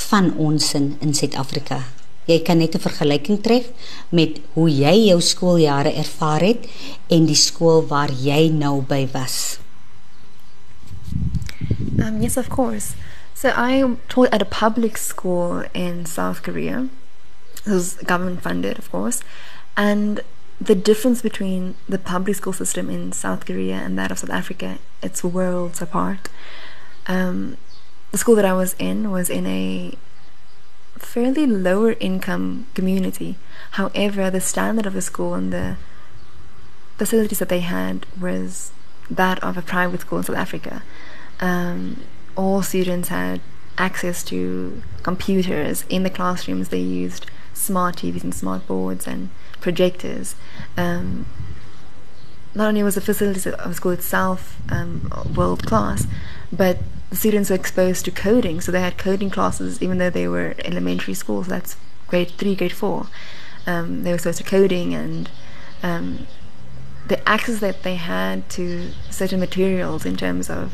[0.09, 1.81] van ons in in Suid-Afrika?
[2.29, 3.71] Jy kan net 'n vergelyking tref
[4.09, 6.67] met hoe jy jou skooljare ervaar het
[7.09, 9.57] en die skool waar jy nou by was.
[12.01, 12.95] Um yes of course.
[13.33, 16.89] So I taught at a public school in South Korea.
[17.65, 19.21] It was government funded, of course.
[19.75, 20.21] And
[20.59, 24.77] the difference between the public school system in South Korea and that of South Africa,
[25.01, 26.29] it's worlds apart.
[27.07, 27.57] Um,
[28.11, 29.97] the school that I was in was in a
[30.99, 33.37] fairly lower income community.
[33.71, 35.77] However, the standard of the school and the
[36.97, 38.71] facilities that they had was
[39.09, 40.83] that of a private school in South Africa.
[41.41, 42.03] Um,
[42.35, 43.41] all students had
[43.77, 46.69] access to computers in the classrooms.
[46.69, 50.35] They used smart TVs and smart boards and projectors.
[50.77, 51.25] Um,
[52.53, 56.05] not only was the facilities of the school itself um, world class,
[56.51, 58.61] but the students were exposed to coding.
[58.61, 61.47] So they had coding classes, even though they were elementary schools.
[61.47, 61.77] So that's
[62.07, 63.07] grade three, grade four.
[63.65, 65.29] Um, they were exposed to coding and
[65.83, 66.27] um,
[67.07, 70.73] the access that they had to certain materials in terms of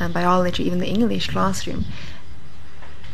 [0.00, 1.84] um, biology, even the English classroom,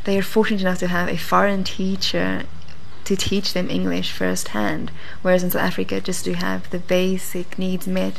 [0.04, 2.44] they are fortunate enough to have a foreign teacher
[3.04, 4.90] to teach them English firsthand.
[5.22, 8.14] Whereas in South Africa, just to have the basic needs met,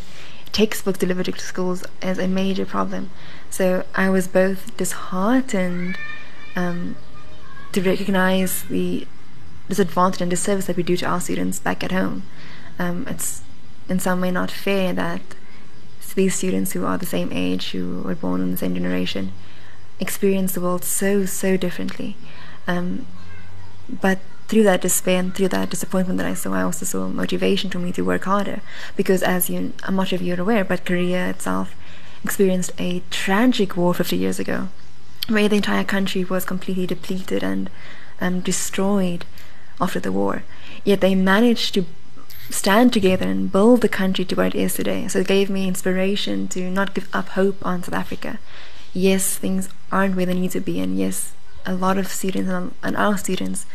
[0.51, 3.09] textbooks delivered to schools is a major problem.
[3.49, 5.97] So I was both disheartened
[6.55, 6.95] um,
[7.71, 9.07] to recognize the
[9.67, 12.23] disadvantage and disservice that we do to our students back at home.
[12.77, 13.41] Um, it's
[13.89, 15.21] in some way not fair that
[16.13, 19.31] these students who are the same age, who were born in the same generation,
[19.99, 22.15] experience the world so, so differently.
[22.67, 23.05] Um,
[23.89, 27.69] but through that despair and through that disappointment that I saw, I also saw motivation
[27.69, 28.61] for me to work harder.
[28.95, 31.75] Because as you, not sure if you're aware, but Korea itself
[32.23, 34.69] experienced a tragic war 50 years ago,
[35.27, 37.69] where the entire country was completely depleted and
[38.21, 39.25] um, destroyed
[39.79, 40.43] after the war.
[40.83, 41.85] Yet they managed to
[42.53, 45.07] stand together and build the country to where it is today.
[45.07, 48.39] So it gave me inspiration to not give up hope on South Africa.
[48.93, 51.33] Yes, things aren't where they need to be, and yes,
[51.65, 53.65] a lot of students and our students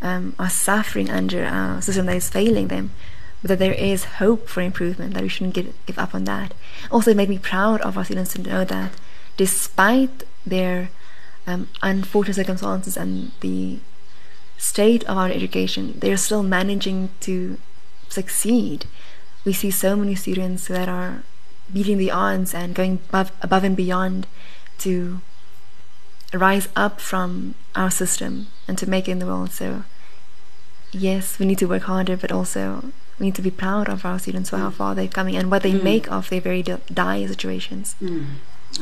[0.00, 2.92] um, are suffering under a system that is failing them,
[3.42, 6.54] but that there is hope for improvement, that we shouldn't get, give up on that.
[6.92, 8.92] Also, it made me proud of our students to know that
[9.36, 10.90] despite their
[11.46, 13.80] um, unfortunate circumstances and the
[14.58, 17.58] state of our education, they're still managing to
[18.08, 18.86] succeed.
[19.44, 21.22] We see so many students that are
[21.72, 24.26] beating the odds and going above, above and beyond
[24.78, 25.20] to
[26.32, 29.50] rise up from our system and to make it in the world.
[29.52, 29.84] So,
[30.92, 34.18] yes, we need to work harder, but also we need to be proud of our
[34.18, 35.82] students for how far they're coming and what they mm.
[35.82, 37.96] make of their very dire situations.
[38.00, 38.26] Mm.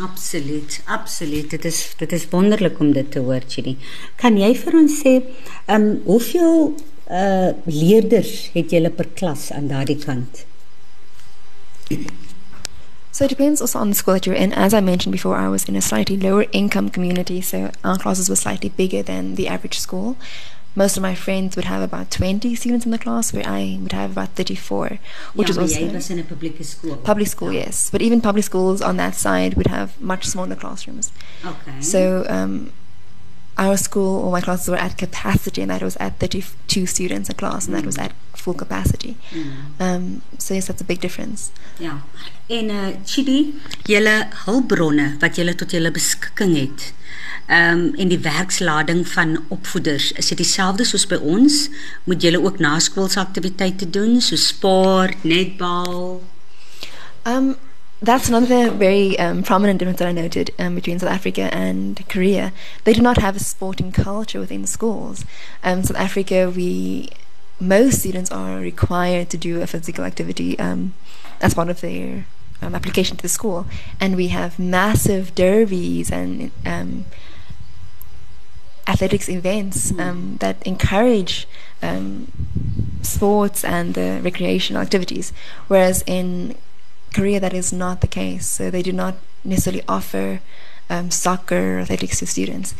[0.02, 1.50] Absoluut, absoluut.
[1.50, 3.76] Dit is dit is wonderlik om dit te hoor, Chidi.
[4.20, 5.14] Kan jy vir ons sê,
[5.66, 6.74] ehm um, hoeveel
[7.10, 10.44] uh leerders het julle per klas aan daardie kant?
[13.16, 14.52] So it depends also on the school that you're in.
[14.52, 18.28] As I mentioned before, I was in a slightly lower income community, so our classes
[18.28, 20.18] were slightly bigger than the average school.
[20.74, 23.92] Most of my friends would have about 20 students in the class, where I would
[23.92, 24.98] have about 34,
[25.32, 26.96] which ja, is also Yeah, was in a public school.
[26.96, 27.60] Public school, ja.
[27.60, 31.10] yes, but even public schools on that side would have much smaller classrooms.
[31.42, 31.80] Okay.
[31.80, 32.72] So um,
[33.58, 37.34] our school, all my classes were at capacity, and that was at 32 students a
[37.34, 39.16] class, and that was at full capacity.
[39.30, 39.80] Mm.
[39.80, 41.50] Um, so yes, that's a big difference.
[41.78, 42.02] Ja.
[42.46, 43.54] En uh Chidi,
[43.90, 46.92] julle hulpbronne wat julle tot julle beskikking het.
[47.46, 51.68] Ehm um, en die werkslading van opvoeders, is dit dieselfde soos by ons?
[52.04, 56.22] Moet julle ook naskoolsaktiwiteite doen, so sport, netbal?
[57.26, 57.54] Um
[58.02, 62.52] that's another very um, prominent difference that I noted um, between South Africa and Korea.
[62.84, 65.24] They do not have a sporting culture within the schools.
[65.64, 67.10] Um, South Africa, we
[67.58, 70.92] most students are required to do a physical activity um,
[71.40, 72.26] as part of their
[72.60, 73.66] um, application to the school,
[73.98, 77.06] and we have massive derbies and um,
[78.86, 80.38] athletics events mm.
[80.38, 81.48] that encourage
[83.02, 85.32] sports and the recreational activities.
[85.68, 86.56] Whereas in
[87.16, 88.44] Korea, that is not the case.
[88.46, 90.40] So they do not necessarily offer
[90.90, 92.74] um, soccer or athletics to students.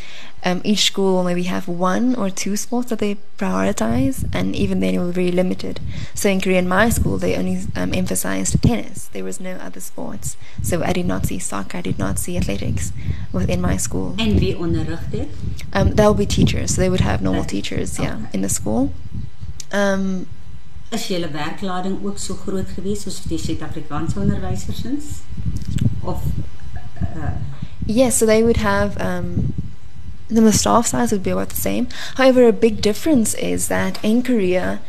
[0.44, 4.81] Um, each school will maybe have one or two sports that they prioritize, and even
[4.81, 5.81] then it will be very limited.
[6.14, 9.09] So in Korea, in my school, they only um, emphasized tennis.
[9.09, 10.37] There was no other sports.
[10.62, 12.92] So I did not see soccer, I did not see athletics
[13.33, 14.14] within my school.
[14.18, 15.29] And wie onderrig dit?
[15.72, 16.75] Um, that will be teachers.
[16.75, 18.92] So they would have normal teachers, yeah, in the school.
[19.72, 20.29] Um,
[20.90, 24.20] is julle werklading ook so groot geweest soos vir die Suid-Afrikaanse?
[26.03, 26.22] Of
[27.16, 27.37] uh,
[27.87, 29.55] Yes, so they would have um,
[30.29, 31.88] the staff size would be about the same.
[32.16, 34.81] However, a big difference is that in Korea,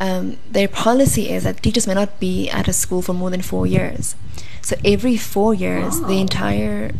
[0.00, 3.42] um, their policy is that teachers may not be at a school for more than
[3.42, 4.16] four years.
[4.62, 6.06] So every four years, oh.
[6.06, 6.92] the entire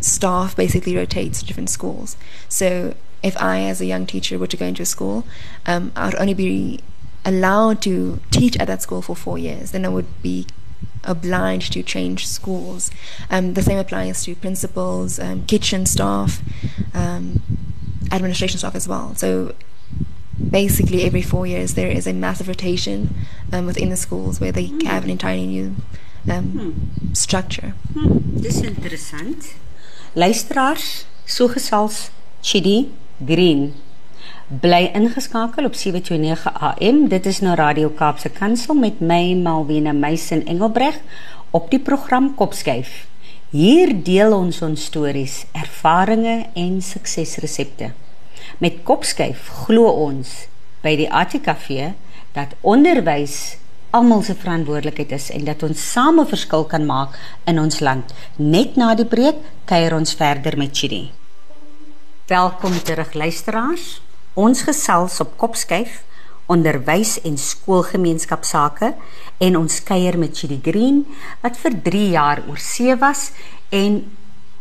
[0.00, 2.16] staff basically rotates to different schools.
[2.48, 5.24] So if I, as a young teacher, were to go into a school,
[5.64, 6.80] um, I would only be
[7.24, 10.46] allowed to teach at that school for four years, then I would be
[11.04, 12.90] obliged to change schools.
[13.30, 16.42] Um, the same applies to principals, um, kitchen staff,
[16.94, 17.42] um,
[18.10, 19.14] administration staff as well.
[19.16, 19.54] So
[20.50, 23.14] basically, every four years there is a massive rotation
[23.52, 24.82] um, within the schools where they mm.
[24.84, 25.76] have an entirely new
[26.30, 27.12] um, hmm.
[27.14, 27.74] structure.
[27.94, 28.40] Hmm.
[28.40, 29.54] Dis interessant.
[30.14, 32.10] Luisteraars, so gesels
[32.42, 32.90] Chidi
[33.24, 33.74] Green
[34.60, 37.08] bly ingeskakel op 729 AM.
[37.08, 40.98] Dit is nou Radio Kaapse Kansel met my Malwena Meisen Engelbreg
[41.50, 43.06] op die program Kopskyf.
[43.50, 47.92] Hier deel ons ons stories, ervarings en suksesresepte.
[48.60, 50.34] Met Kopskyf glo ons
[50.84, 51.94] by die ATKV
[52.36, 53.56] dat onderwys
[53.96, 57.16] almal se verantwoordelikheid is en dat ons same verskil kan maak
[57.48, 58.12] in ons land.
[58.36, 61.06] Net na die breek kuier ons verder met Chidi.
[62.28, 64.02] Welkom terug luisteraars.
[64.34, 66.02] Ons gesels op Kopskyf
[66.52, 68.92] onderwys en skoolgemeenskapsake
[69.42, 71.04] en ons kuier met Chidi Green
[71.42, 73.30] wat vir 3 jaar oor see was
[73.70, 74.02] en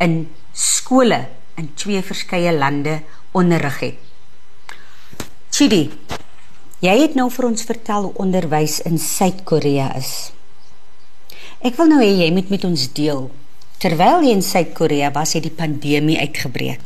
[0.01, 0.15] in
[0.53, 1.25] skole
[1.59, 3.01] in twee verskeie lande
[3.37, 3.99] onderrig het.
[5.51, 5.83] Chidi,
[6.81, 10.31] Jy het nou vir ons vertel hoe onderwys in Suid-Korea is.
[11.61, 13.27] Ek wil nou hê jy moet met ons deel.
[13.77, 16.81] Terwyl jy in Suid-Korea was, het die pandemie uitgebreek.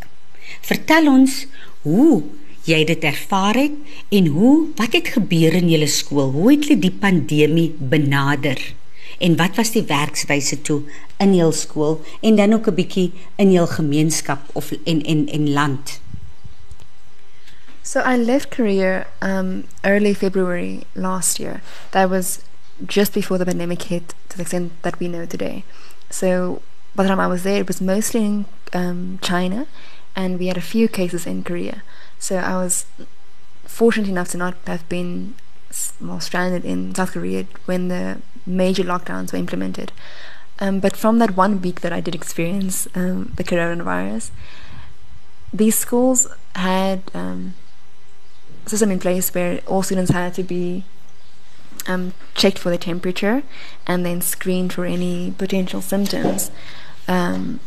[0.67, 1.37] Vertel ons
[1.85, 2.25] hoe
[2.65, 3.75] jy dit ervaar het
[4.09, 6.31] en hoe wat het gebeur in julle skool?
[6.33, 8.59] Hoe het julle die pandemie benader?
[9.19, 10.81] En wat was die werkswyse toe
[11.23, 15.53] in jul skool en dan ook 'n bietjie in jul gemeenskap of en en en
[15.53, 15.99] land?
[17.83, 21.61] So I left Korea um, early February last year.
[21.91, 22.39] That was
[22.87, 25.63] just before the pandemic hit to the extent that we know today.
[26.09, 26.61] So
[26.95, 29.67] by the time I was there, it was mostly in um, China,
[30.15, 31.83] and we had a few cases in Korea.
[32.25, 32.87] So I was
[33.65, 35.35] fortunate enough to not have been
[36.01, 38.17] well, stranded in South Korea when the
[38.47, 39.91] major lockdowns were implemented.
[40.57, 44.31] Um, but from that one week that I did experience um, the coronavirus,
[45.53, 47.53] these schools had um,
[48.65, 50.83] a system in place where all students had to be
[51.85, 53.43] um, checked for the temperature
[53.85, 56.49] and then screened for any potential symptoms.
[57.07, 57.59] Um,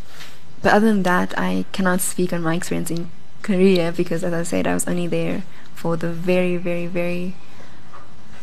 [0.63, 3.13] but other than that, I cannot speak on my experience in
[3.49, 5.43] Korea because, as I said, I was only there
[5.75, 7.35] for the very, very, very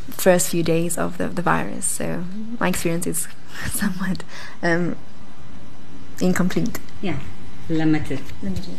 [0.09, 1.85] first few days of the, the virus.
[1.85, 2.23] So
[2.59, 3.27] my experience is
[3.71, 4.23] somewhat
[4.63, 4.95] um,
[6.19, 6.79] incomplete.
[7.03, 7.19] Yeah,
[7.69, 8.21] limited.
[8.41, 8.77] Limited.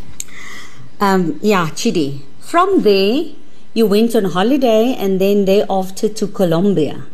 [1.00, 2.22] Um, yeah, Chidi.
[2.40, 3.26] From there,
[3.72, 7.06] you went on holiday and then thereafter to Colombia,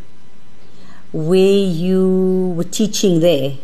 [1.13, 3.59] where you were teaching there.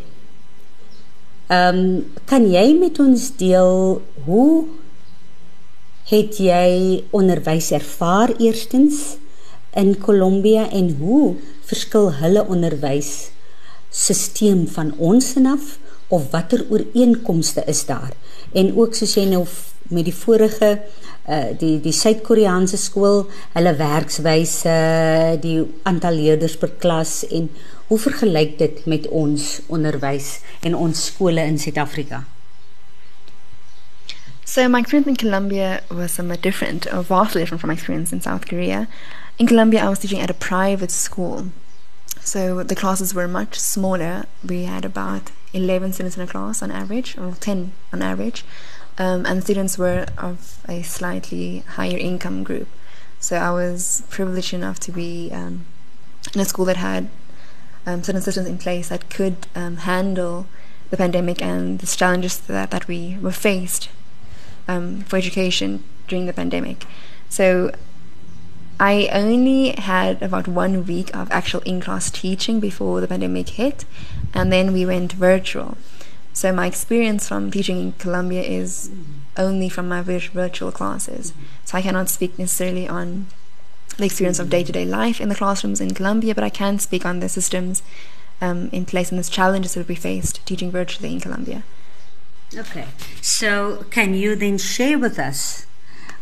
[1.49, 4.67] Um, kan jy met ons deel hoe
[6.09, 9.17] het jy onderwys ervaar eerstens?
[9.77, 11.35] In Colombia en hoe
[11.69, 13.29] verskil hulle onderwys
[13.93, 15.77] stelsel van ons af?
[16.09, 18.15] Of watter ooreenkomste is daar?
[18.53, 19.43] En ook soos jy nou
[19.93, 20.71] met die vorige
[21.29, 24.73] uh, die die Suid-Koreaanse skool hulle werkswyse
[25.45, 27.49] die aantal leerders per klas en
[27.89, 32.25] hoe vergelyk dit met ons onderwys en ons skole in Suid-Afrika
[34.49, 38.19] So my experience in Colombia was somewhat different, or vastly different from my experience in
[38.19, 38.87] South Korea.
[39.37, 41.49] In Colombia, I was teaching at a private school,
[42.19, 44.25] so the classes were much smaller.
[44.43, 48.43] We had about 11 students in a class on average, or 10 on average,
[48.97, 52.69] um, and students were of a slightly higher income group.
[53.19, 55.65] So I was privileged enough to be um,
[56.33, 57.07] in a school that had
[57.85, 60.47] um, certain systems in place that could um, handle
[60.89, 63.89] the pandemic and the challenges that, that we were faced
[64.69, 66.85] um, for education during the pandemic.
[67.27, 67.71] So
[68.79, 73.83] I only had about one week of actual in class teaching before the pandemic hit,
[74.33, 75.77] and then we went virtual.
[76.31, 78.91] So my experience from teaching in Colombia is
[79.35, 81.33] only from my virtual classes.
[81.65, 83.25] So I cannot speak necessarily on
[83.97, 86.79] the experience of day to day life in the classrooms in Colombia, but I can
[86.79, 87.81] speak on the systems
[88.39, 91.63] um, in place and the challenges that we faced teaching virtually in Colombia.
[92.57, 92.87] Okay.
[93.21, 95.67] So, can you then share with us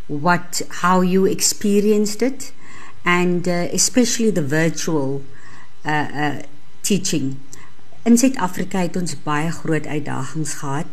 [0.07, 2.51] what how you experienced it
[3.05, 5.23] and uh, especially the virtual
[5.85, 6.41] uh uh
[6.83, 7.39] teaching?
[8.03, 10.87] In Suid-Afrika het ons baie groot uitdagings gehad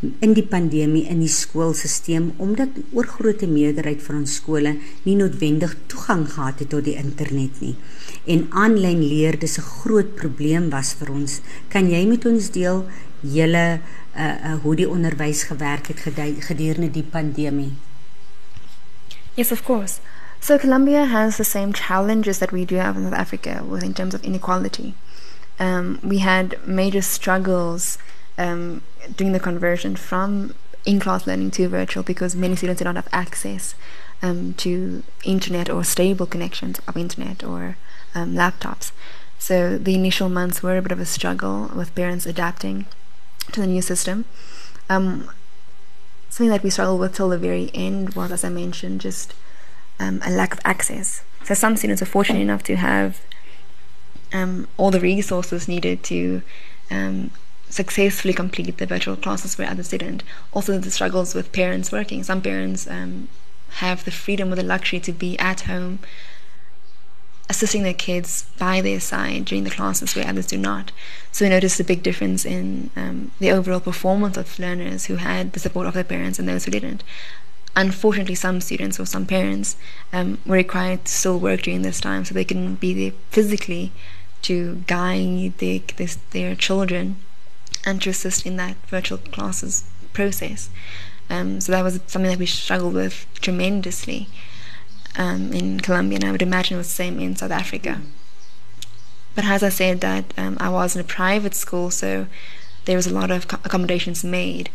[0.00, 5.74] in die pandemie in die skoolstelsel omdat oor grootte meerderheid van ons skole nie noodwendig
[5.90, 7.74] toegang gehad het tot die internet nie
[8.30, 11.40] en aanlyn leer dis 'n groot probleem was vir ons.
[11.68, 12.86] Kan jy met ons deel
[13.20, 13.80] julle
[14.18, 16.00] uh, uh hoe die onderwys gewerk het
[16.38, 17.72] gedurende die pandemie?
[19.34, 20.00] Yes, of course.
[20.40, 23.92] So Colombia has the same challenges that we do have in South Africa with in
[23.92, 24.94] terms of inequality.
[25.58, 27.98] Um, we had major struggles
[28.36, 28.82] um,
[29.16, 30.54] doing the conversion from
[30.84, 33.74] in-class learning to virtual because many students did not have access
[34.22, 37.76] um, to internet or stable connections of internet or
[38.14, 38.92] um, laptops.
[39.38, 42.86] So the initial months were a bit of a struggle with parents adapting
[43.52, 44.24] to the new system.
[44.88, 45.30] Um,
[46.28, 49.34] something that we struggled with till the very end was, as I mentioned, just
[49.98, 51.22] um, a lack of access.
[51.44, 53.20] So some students are fortunate enough to have
[54.32, 56.42] um, all the resources needed to
[56.90, 57.30] um,
[57.70, 60.22] successfully complete the virtual classes where others didn't.
[60.52, 62.22] Also, the struggles with parents working.
[62.22, 63.28] Some parents um,
[63.70, 65.98] have the freedom or the luxury to be at home
[67.48, 70.92] assisting their kids by their side during the classes where others do not.
[71.32, 75.52] So we noticed a big difference in um, the overall performance of learners who had
[75.52, 77.02] the support of their parents and those who didn't.
[77.74, 79.76] Unfortunately, some students or some parents
[80.12, 83.92] um, were required to still work during this time so they couldn't be there physically
[84.42, 87.16] to guide their, their, their children
[87.86, 90.70] and to assist in that virtual classes process.
[91.30, 94.28] Um, so that was something that we struggled with tremendously.
[95.16, 98.00] Um, in Colombia, and I would imagine it was the same in South Africa.
[99.34, 102.26] But as I said, that um, I was in a private school, so
[102.86, 104.70] there was a lot of accommodations made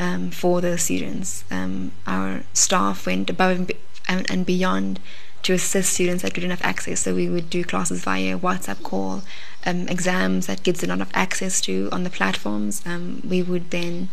[0.00, 1.44] um, for the students.
[1.50, 3.70] Um, our staff went above
[4.08, 5.00] and, beyond
[5.42, 7.00] to assist students that didn't have access.
[7.00, 9.22] So we would do classes via WhatsApp call,
[9.64, 12.82] um, exams that kids did not have access to on the platforms.
[12.86, 14.08] Um, we would then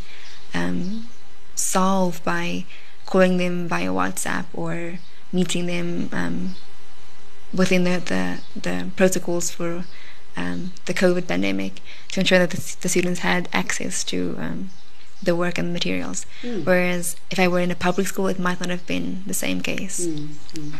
[0.53, 1.07] um,
[1.55, 2.65] solve by
[3.05, 4.99] calling them via WhatsApp or
[5.35, 6.55] meeting them um,
[7.53, 8.23] within the, the,
[8.65, 9.85] the, protocols for
[10.37, 11.73] um, the COVID pandemic
[12.09, 14.69] to ensure that the, the students had access to um,
[15.21, 16.25] the work and the materials.
[16.41, 16.65] Mm.
[16.65, 19.61] Whereas if I were in a public school, it might not have been the same
[19.61, 20.05] case.
[20.05, 20.27] Mm.
[20.53, 20.73] Mm.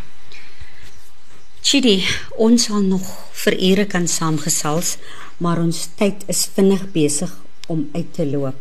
[1.66, 2.06] Chidi,
[2.38, 3.06] ons sal nog
[3.42, 4.98] vir ure kan saamgesels,
[5.42, 7.32] maar ons tyd is vinnig besig
[7.74, 8.60] om uit te loop.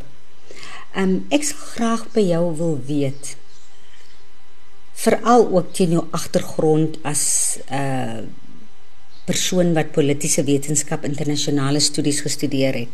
[0.96, 3.34] Um ek sal graag by jou wil weet
[4.94, 8.22] veral ook teen jou agtergrond as 'n uh,
[9.24, 12.88] persoon wat politieke wetenskap internasionale studies gestudeer het.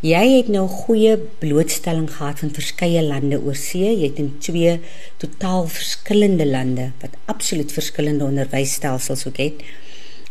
[0.00, 3.84] Jy het nou goeie blootstelling gehad van verskeie lande oor see.
[3.84, 4.78] Jy het in twee
[5.20, 9.60] totaal verskillende lande wat absoluut verskillende onderwysstelsels ook het.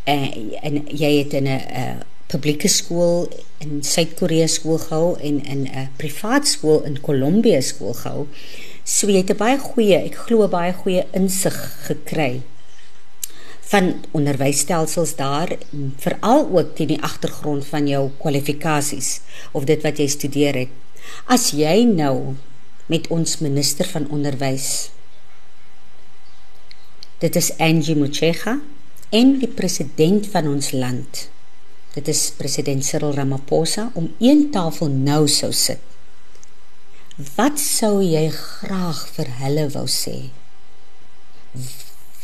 [0.09, 0.25] En,
[0.61, 5.89] en jy het in 'n uh, publieke skool in Suid-Korea skool gehou en in 'n
[5.97, 8.27] privaat skool in Kolumbie skool gehou.
[8.89, 12.41] So jy het 'n baie goeie, ek glo baie goeie insig gekry
[13.69, 15.51] van onderwysstelsels daar
[16.01, 19.19] veral ook teen die agtergrond van jou kwalifikasies
[19.51, 20.71] of dit wat jy studeer het.
[21.25, 22.35] As jy nou
[22.89, 24.89] met ons minister van onderwys
[27.19, 28.57] dit is Angie Motshega
[29.09, 31.29] en die president van ons land.
[31.93, 35.88] Dit is president Cyril Ramaphosa om een tafel nou sou sit.
[37.35, 40.29] Wat sou jy graag vir hulle wou sê?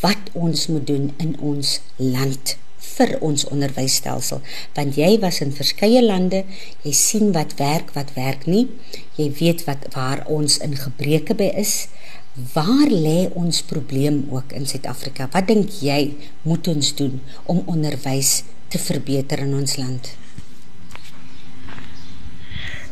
[0.05, 4.41] wat ons moet doen in ons land vir ons onderwysstelsel?
[4.77, 6.43] Want jy was in verskeie lande
[6.85, 8.67] jy sien wat werk wat werk nie.
[9.19, 11.87] Jy weet wat waar ons in gebreke by is.
[12.53, 15.29] Waar lê ons probleem ook in Suid-Afrika?
[15.31, 17.21] Wat dink jy moet ons doen
[17.51, 20.15] om onderwys te verbeter in ons land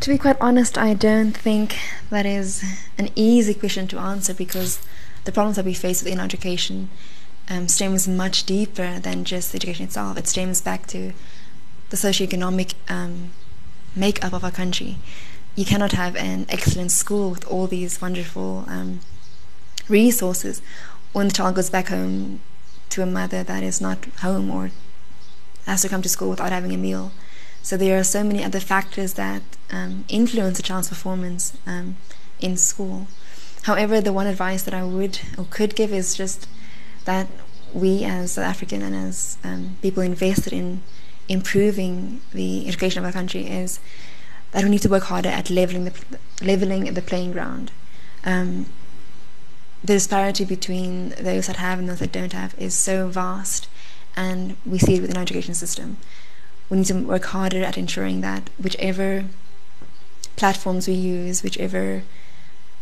[0.04, 1.78] To be quite honest, I don't think
[2.10, 2.62] that is
[2.98, 4.82] an easy question to answer because
[5.24, 6.90] the problems that we face within education
[7.50, 10.18] um, stems much deeper than just education itself.
[10.18, 11.14] It stems back to
[11.90, 13.32] the socioeconomic um,
[13.96, 14.98] makeup of our country.
[15.56, 19.00] You cannot have an excellent school with all these wonderful um,
[19.88, 20.62] resources
[21.14, 22.42] when the child goes back home
[22.90, 24.72] to a mother that is not home or
[25.66, 27.14] has to come to school without having a meal.
[27.64, 29.42] So there are so many other factors that
[29.72, 31.96] um, influence a child's performance um,
[32.42, 33.08] in school.
[33.64, 36.48] However, the one advice that I would or could give is just
[37.06, 37.28] that
[37.74, 40.84] we as South African and as um, people invested in
[41.30, 43.80] improving the education of our country is
[44.52, 45.94] that we need to work harder at leveling the
[46.42, 47.72] leveling the playing ground.
[48.26, 48.66] Um,
[49.82, 53.70] the disparity between those that have and those that don't have is so vast,
[54.18, 55.98] and we see it within our education system.
[56.74, 59.26] We need to work harder at ensuring that whichever
[60.36, 62.02] platforms we use, whichever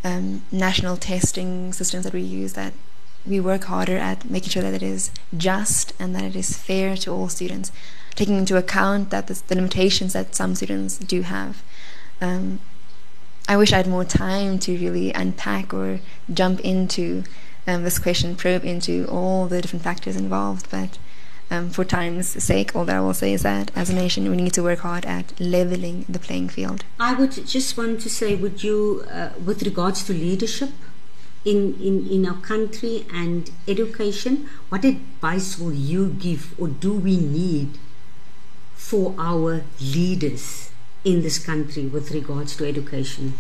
[0.02, 2.72] um, national testing systems that we use that
[3.26, 6.96] we work harder at making sure that it is just and that it is fair
[6.96, 7.74] to all students,
[8.16, 11.62] taking into account that the, the limitations that some students do have.
[12.22, 12.62] Um,
[13.50, 16.00] I wish I had more time to really unpack or
[16.34, 17.26] jump into
[17.68, 20.98] um, this question, probe into all the different factors involved, but
[21.52, 24.38] um, for time's sake, all that I will say is that as a nation, we
[24.38, 26.86] need to work hard at leveling the playing field.
[27.00, 30.70] I would just want to say, would you, uh, with regards to leadership
[31.44, 37.18] in, in, in our country and education, what advice will you give or do we
[37.18, 37.78] need
[38.74, 40.72] for our leaders
[41.04, 43.34] in this country with regards to education?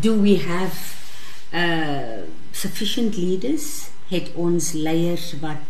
[0.00, 0.74] Do we have
[1.52, 3.90] uh, sufficient leaders?
[4.08, 5.62] Het ons leiers wat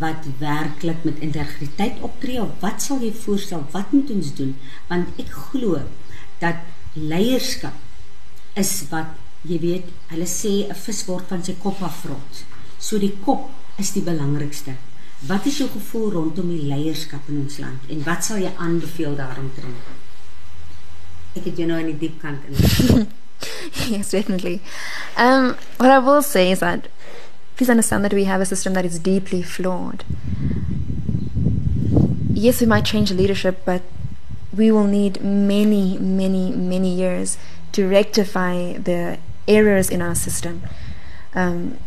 [0.00, 4.56] wat werklik met integriteit optree of wat sal jy voorstel wat moet ons doen?
[4.88, 5.80] Want ek glo
[6.42, 6.60] dat
[6.94, 7.76] leierskap
[8.58, 9.16] is wat
[9.48, 12.44] jy weet hulle sê 'n vis word van sy kop afrot
[12.78, 14.74] so die kop is die belangrikste.
[15.26, 19.16] Wat is jou gevoel rondom die leierskap in ons land en wat sal jy aanbeveel
[19.16, 19.96] daaromtrent
[21.38, 23.08] ek het jou nou in die diep kant in.
[23.88, 24.60] Yes definitely.
[25.16, 26.88] Um what i will say is that
[27.58, 30.04] please understand that we have a system that is deeply flawed.
[32.32, 33.82] Yes, we might change leadership, but
[34.56, 37.36] we will need many, many, many years
[37.72, 40.62] to rectify the errors in our system.
[41.34, 41.78] Um,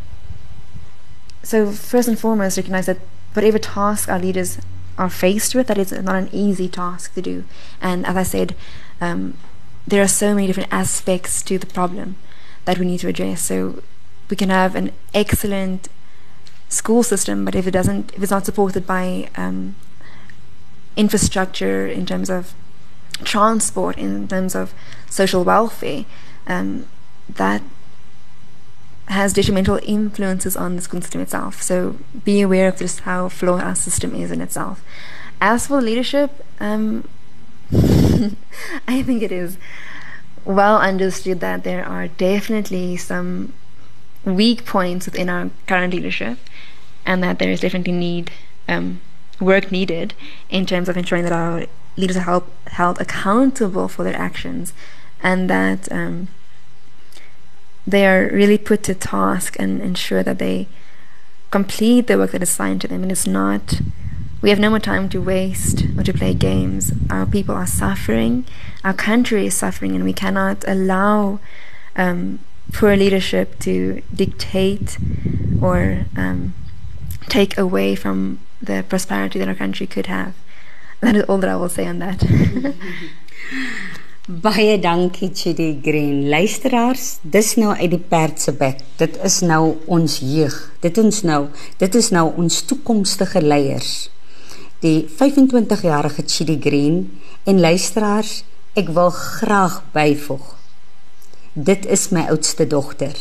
[1.41, 2.99] so first and foremost, recognize that
[3.31, 4.59] whatever task our leaders
[4.97, 7.45] are faced with, that is not an easy task to do.
[7.81, 8.55] And as I said,
[8.99, 9.37] um,
[9.87, 12.17] there are so many different aspects to the problem
[12.65, 13.41] that we need to address.
[13.41, 13.81] So
[14.31, 15.89] we can have an excellent
[16.69, 19.75] school system, but if it doesn't, if it's not supported by um,
[20.95, 22.53] infrastructure in terms of
[23.23, 24.73] transport, in terms of
[25.09, 26.05] social welfare,
[26.47, 26.87] um,
[27.29, 27.61] that
[29.07, 31.61] has detrimental influences on the school system itself.
[31.61, 34.83] So be aware of just how flawed our system is in itself.
[35.41, 37.07] As for leadership, um,
[38.87, 39.57] I think it is
[40.45, 43.53] well understood that there are definitely some
[44.25, 46.37] weak points within our current leadership,
[47.05, 48.31] and that there is definitely need
[48.67, 49.01] um,
[49.39, 50.13] work needed
[50.49, 51.65] in terms of ensuring that our
[51.97, 54.73] leaders are held, held accountable for their actions,
[55.21, 56.27] and that um,
[57.85, 60.67] they are really put to task and ensure that they
[61.49, 63.03] complete the work that is assigned to them.
[63.03, 63.81] And it's not
[64.41, 66.91] we have no more time to waste or to play games.
[67.11, 68.45] Our people are suffering.
[68.83, 71.39] Our country is suffering and we cannot allow
[71.95, 72.39] um,
[72.71, 74.97] poor leadership to dictate
[75.61, 76.53] or um,
[77.29, 80.33] take away from the prosperity that our country could have
[81.01, 82.23] that is all that I will say on that
[84.27, 86.29] Baie dankie Chidi Green.
[86.29, 88.83] Luisteraars, dis nou uit die perd se bek.
[88.99, 90.55] Dit is nou ons jeug.
[90.79, 91.39] Dit ons nou,
[91.81, 94.11] dit is nou ons toekomstige leiers.
[94.85, 97.01] Die 25-jarige Chidi Green
[97.49, 98.43] en luisteraars,
[98.77, 100.60] ek wil graag byvoeg.
[101.53, 103.11] Dit is my oudste dogter.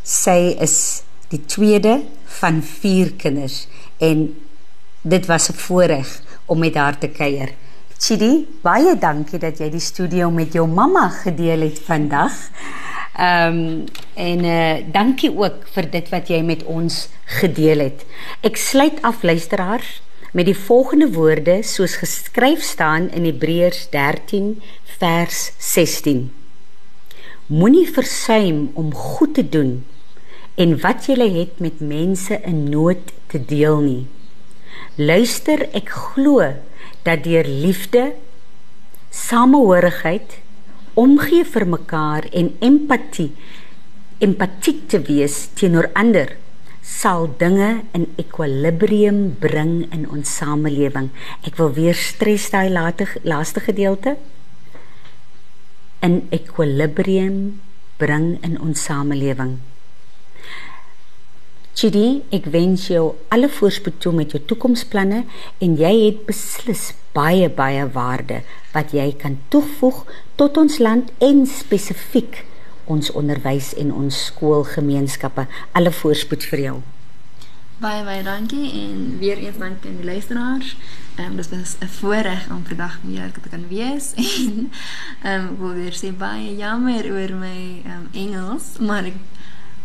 [0.00, 1.98] Sy is die tweede
[2.38, 3.66] van 4 kinders
[4.00, 4.30] en
[5.04, 6.08] dit was 'n voorreg
[6.46, 7.52] om met haar te kuier.
[7.98, 12.32] Chidi, baie dankie dat jy die studio met jou mamma gedeel het vandag.
[13.18, 18.04] Ehm um, en eh uh, dankie ook vir dit wat jy met ons gedeel het.
[18.40, 20.02] Ek sluit af luisteraars
[20.32, 24.62] met die volgende woorde soos geskryf staan in Hebreërs 13
[24.98, 26.37] vers 16.
[27.48, 29.84] Moenie versuim om goed te doen
[30.60, 34.06] en wat jy het met mense in nood te deel nie.
[34.96, 36.44] Luister, ek glo
[37.06, 38.12] dat deur liefde,
[39.10, 40.36] samehorigheid,
[40.98, 43.30] omgee vir mekaar en empatie,
[44.20, 46.34] empatiek te wees teenoor ander
[46.88, 51.10] sal dinge in ekwilibrium bring in ons samelewing.
[51.46, 54.16] Ek wil weer stres daai laaste gedeelte.
[56.00, 57.60] In ekwilibrium
[57.98, 59.56] bring in ons samelewing.
[61.78, 65.24] Chidi, ek wens jou alle voorspoed toe met jou toekomsplanne
[65.62, 68.40] en jy het beslis baie baie waarde
[68.74, 70.04] wat jy kan toevoeg
[70.38, 72.44] tot ons land en spesifiek
[72.86, 75.48] ons onderwys en ons skoolgemeenskappe.
[75.74, 76.78] Alle voorspoed vir jou.
[77.78, 80.76] Baie baie dankie en weer eens dankie aan die luisteraars.
[81.14, 84.12] Ehm um, dit was 'n voorreg om vandag weer te kan wees
[84.46, 84.72] en
[85.22, 89.14] ehm um, wil weer sê baie jammer oor my ehm um, Engels, maar ek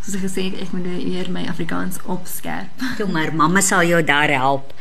[0.01, 2.81] soos ek gesê het, ek moet weer my Afrikaans opskerp.
[2.97, 4.73] Toe maar mamma sal jou daar help.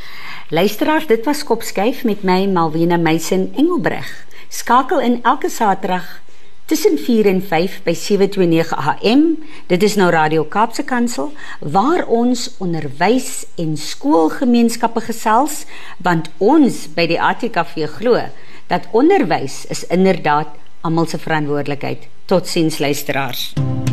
[0.49, 4.25] Luisteraars, dit was Kopskyf met my Malwena Meisen Engelbreg.
[4.49, 6.22] Skakel in elke Saterdag
[6.73, 9.37] tussen 4 en 5 by 729 AM.
[9.69, 15.67] Dit is nou Radio Kaapse Kansel waar ons onderwys en skoolgemeenskappe gesels
[16.01, 18.25] want ons by die ATKV glo
[18.73, 22.09] dat onderwys is inderdaad almal se verantwoordelikheid.
[22.25, 23.51] Totsiens luisteraars.
[23.53, 23.92] Mm.